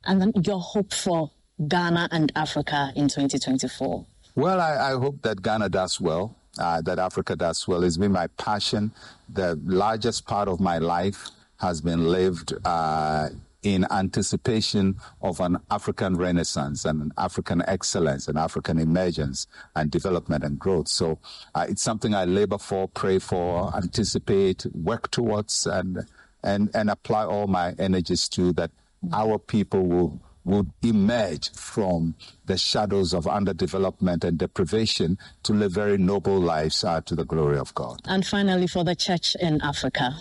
And 0.05 0.21
then 0.21 0.33
your 0.45 0.61
hope 0.61 0.93
for 0.93 1.31
Ghana 1.69 2.09
and 2.11 2.33
Africa 2.35 2.93
in 2.97 3.09
2024? 3.09 4.05
Well, 4.35 4.61
I, 4.61 4.93
I 4.93 4.99
hope 4.99 5.23
that 5.23 5.43
Ghana 5.43 5.69
does 5.69 6.01
well, 6.01 6.35
uh, 6.59 6.81
that 6.83 6.99
Africa 6.99 7.37
does 7.37 7.67
well. 7.69 7.85
It's 7.85 7.97
been 7.97 8.13
my 8.13 8.27
passion. 8.39 8.93
The 9.29 9.61
largest 9.65 10.27
part 10.27 10.49
of 10.49 10.61
my 10.61 10.79
life 10.79 11.29
has 11.59 11.81
been 11.81 12.09
lived 12.09 12.55
uh, 12.65 13.29
in 13.63 13.87
anticipation 13.91 14.97
of 15.21 15.41
an 15.41 15.59
African 15.71 16.17
renaissance 16.17 16.85
and 16.85 17.01
an 17.01 17.13
African 17.17 17.63
excellence 17.67 18.29
and 18.29 18.37
African 18.37 18.79
emergence 18.79 19.47
and 19.77 19.91
development 19.91 20.45
and 20.45 20.59
growth. 20.59 20.89
So 20.89 21.19
uh, 21.55 21.67
it's 21.69 21.83
something 21.83 22.15
I 22.15 22.25
labor 22.25 22.59
for, 22.59 22.89
pray 22.89 23.19
for, 23.19 23.75
anticipate, 23.77 24.67
work 24.75 25.11
towards, 25.11 25.67
and 25.67 26.07
and 26.45 26.71
and 26.75 26.91
apply 26.91 27.25
all 27.25 27.47
my 27.47 27.75
energies 27.79 28.29
to 28.31 28.53
that 28.55 28.73
our 29.13 29.39
people 29.39 29.87
will 29.87 30.21
would 30.45 30.71
emerge 30.83 31.53
from 31.53 32.17
the 32.47 32.59
shadows 32.59 33.15
of 33.15 33.27
underdevelopment 33.27 34.25
and 34.25 34.39
deprivation 34.39 35.17
to 35.45 35.53
live 35.53 35.71
very 35.71 35.97
noble 35.97 36.41
lives 36.41 36.83
uh, 36.83 37.01
to 37.03 37.15
the 37.15 37.25
glory 37.25 37.57
of 37.57 37.73
God. 37.77 38.01
And 38.07 38.27
finally, 38.27 38.67
for 38.67 38.83
the 38.83 38.97
church 38.97 39.37
in 39.37 39.63
Africa. 39.63 40.17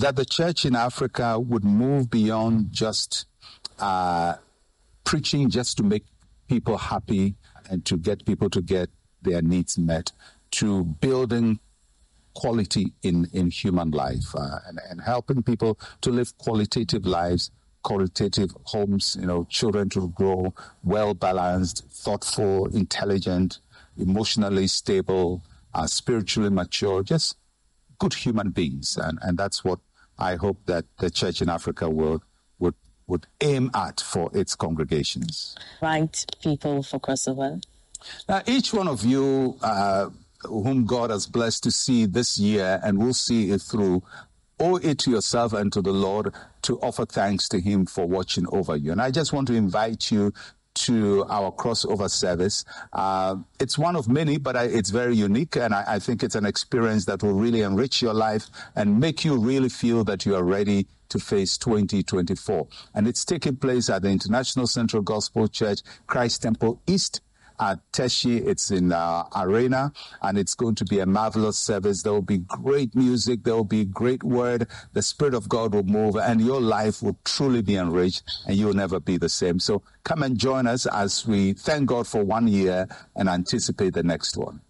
That 0.00 0.16
the 0.16 0.24
church 0.24 0.64
in 0.64 0.74
Africa 0.74 1.38
would 1.38 1.62
move 1.62 2.10
beyond 2.10 2.72
just 2.72 3.26
uh, 3.78 4.36
preaching 5.04 5.50
just 5.50 5.76
to 5.76 5.82
make 5.82 6.04
people 6.48 6.78
happy 6.78 7.34
and 7.68 7.84
to 7.84 7.98
get 7.98 8.24
people 8.24 8.48
to 8.48 8.62
get 8.62 8.88
their 9.20 9.42
needs 9.42 9.76
met, 9.76 10.12
to 10.52 10.84
building 10.84 11.60
quality 12.34 12.94
in, 13.02 13.28
in 13.34 13.50
human 13.50 13.90
life 13.90 14.34
uh, 14.34 14.60
and, 14.66 14.80
and 14.88 15.02
helping 15.02 15.42
people 15.42 15.78
to 16.00 16.10
live 16.10 16.36
qualitative 16.38 17.04
lives 17.04 17.50
qualitative 17.82 18.50
homes, 18.64 19.16
you 19.20 19.26
know, 19.26 19.44
children 19.48 19.88
to 19.90 20.08
grow 20.10 20.52
well 20.84 21.14
balanced, 21.14 21.84
thoughtful, 21.90 22.66
intelligent, 22.74 23.58
emotionally 23.96 24.66
stable, 24.66 25.42
uh, 25.74 25.86
spiritually 25.86 26.50
mature, 26.50 27.02
just 27.02 27.36
good 27.98 28.12
human 28.12 28.50
beings. 28.50 28.98
And, 29.00 29.18
and 29.22 29.38
that's 29.38 29.64
what 29.64 29.78
I 30.20 30.36
hope 30.36 30.58
that 30.66 30.84
the 30.98 31.10
church 31.10 31.40
in 31.42 31.48
Africa 31.48 31.88
will, 31.88 32.22
would, 32.58 32.74
would 33.06 33.26
aim 33.40 33.70
at 33.74 34.00
for 34.00 34.30
its 34.34 34.54
congregations. 34.54 35.56
Right 35.80 36.24
people 36.42 36.82
for 36.82 37.00
crossover. 37.00 37.62
Now, 38.28 38.42
each 38.46 38.72
one 38.72 38.88
of 38.88 39.04
you, 39.04 39.56
uh, 39.62 40.10
whom 40.42 40.86
God 40.86 41.10
has 41.10 41.26
blessed 41.26 41.62
to 41.64 41.70
see 41.70 42.06
this 42.06 42.38
year 42.38 42.80
and 42.82 42.98
will 42.98 43.14
see 43.14 43.50
it 43.50 43.60
through, 43.62 44.02
owe 44.58 44.76
it 44.76 44.98
to 45.00 45.10
yourself 45.10 45.52
and 45.52 45.72
to 45.72 45.82
the 45.82 45.92
Lord 45.92 46.34
to 46.62 46.78
offer 46.80 47.06
thanks 47.06 47.48
to 47.48 47.60
Him 47.60 47.86
for 47.86 48.06
watching 48.06 48.46
over 48.52 48.76
you. 48.76 48.92
And 48.92 49.00
I 49.00 49.10
just 49.10 49.32
want 49.32 49.48
to 49.48 49.54
invite 49.54 50.10
you 50.10 50.32
to 50.74 51.24
our 51.28 51.52
crossover 51.52 52.10
service. 52.10 52.64
Uh, 52.92 53.36
it's 53.58 53.76
one 53.78 53.96
of 53.96 54.08
many, 54.08 54.38
but 54.38 54.56
I, 54.56 54.64
it's 54.64 54.90
very 54.90 55.16
unique, 55.16 55.56
and 55.56 55.74
I, 55.74 55.84
I, 55.86 55.98
think 55.98 56.22
it's 56.22 56.34
an 56.34 56.46
experience 56.46 57.04
that 57.06 57.22
will 57.22 57.34
really 57.34 57.62
enrich 57.62 58.00
your 58.00 58.14
life 58.14 58.46
and 58.76 59.00
make 59.00 59.24
you 59.24 59.36
really 59.38 59.68
feel 59.68 60.04
that 60.04 60.24
you 60.24 60.34
are 60.36 60.44
ready 60.44 60.86
to 61.08 61.18
face 61.18 61.58
2024. 61.58 62.66
And 62.94 63.06
it's 63.06 63.24
taking 63.24 63.56
place 63.56 63.90
at 63.90 64.02
the 64.02 64.08
International 64.08 64.66
Central 64.66 65.02
Gospel 65.02 65.48
Church, 65.48 65.80
Christ 66.06 66.42
Temple 66.42 66.80
East 66.86 67.20
at 67.60 67.78
Teshie. 67.92 68.46
It's 68.46 68.70
in 68.70 68.92
uh, 68.92 69.24
Arena, 69.36 69.92
and 70.22 70.38
it's 70.38 70.54
going 70.54 70.74
to 70.76 70.84
be 70.84 71.00
a 71.00 71.06
marvelous 71.06 71.58
service. 71.58 72.02
There 72.02 72.12
will 72.12 72.22
be 72.22 72.38
great 72.38 72.94
music. 72.94 73.44
There 73.44 73.54
will 73.54 73.64
be 73.64 73.84
great 73.84 74.24
word. 74.24 74.66
The 74.94 75.02
Spirit 75.02 75.34
of 75.34 75.48
God 75.48 75.74
will 75.74 75.84
move, 75.84 76.16
and 76.16 76.40
your 76.40 76.60
life 76.60 77.02
will 77.02 77.18
truly 77.24 77.62
be 77.62 77.76
enriched, 77.76 78.22
and 78.46 78.56
you'll 78.56 78.74
never 78.74 78.98
be 78.98 79.16
the 79.16 79.28
same. 79.28 79.60
So 79.60 79.82
come 80.04 80.22
and 80.22 80.38
join 80.38 80.66
us 80.66 80.86
as 80.86 81.26
we 81.26 81.52
thank 81.52 81.86
God 81.86 82.06
for 82.06 82.24
one 82.24 82.48
year 82.48 82.88
and 83.14 83.28
anticipate 83.28 83.94
the 83.94 84.02
next 84.02 84.36
one. 84.36 84.60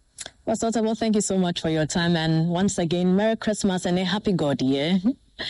Well, 0.44 0.56
thank 0.56 1.14
you 1.14 1.20
so 1.20 1.38
much 1.38 1.60
for 1.60 1.68
your 1.68 1.86
time. 1.86 2.16
And 2.16 2.48
once 2.48 2.78
again, 2.78 3.14
Merry 3.14 3.36
Christmas 3.36 3.84
and 3.84 3.96
a 3.98 4.04
happy 4.04 4.32
God 4.32 4.60
year. 4.60 4.98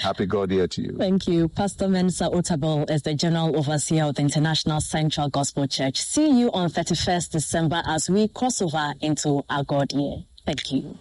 Happy 0.03 0.27
God 0.27 0.51
year 0.51 0.67
to 0.69 0.83
you. 0.83 0.97
Thank 0.97 1.27
you. 1.27 1.49
Pastor 1.49 1.89
Mensa 1.89 2.25
Otabil 2.25 2.91
is 2.91 3.03
the 3.03 3.15
General 3.15 3.57
Overseer 3.57 4.05
of 4.05 4.15
the 4.15 4.23
International 4.23 4.81
Central 4.81 5.29
Gospel 5.29 5.67
Church. 5.67 6.01
See 6.01 6.31
you 6.39 6.51
on 6.53 6.71
31st 6.71 7.31
December 7.31 7.83
as 7.87 8.09
we 8.09 8.29
cross 8.29 8.63
over 8.63 8.95
into 9.01 9.45
our 9.51 9.65
God 9.65 9.93
year. 9.93 10.25
Thank 10.47 10.73
you. 10.73 10.97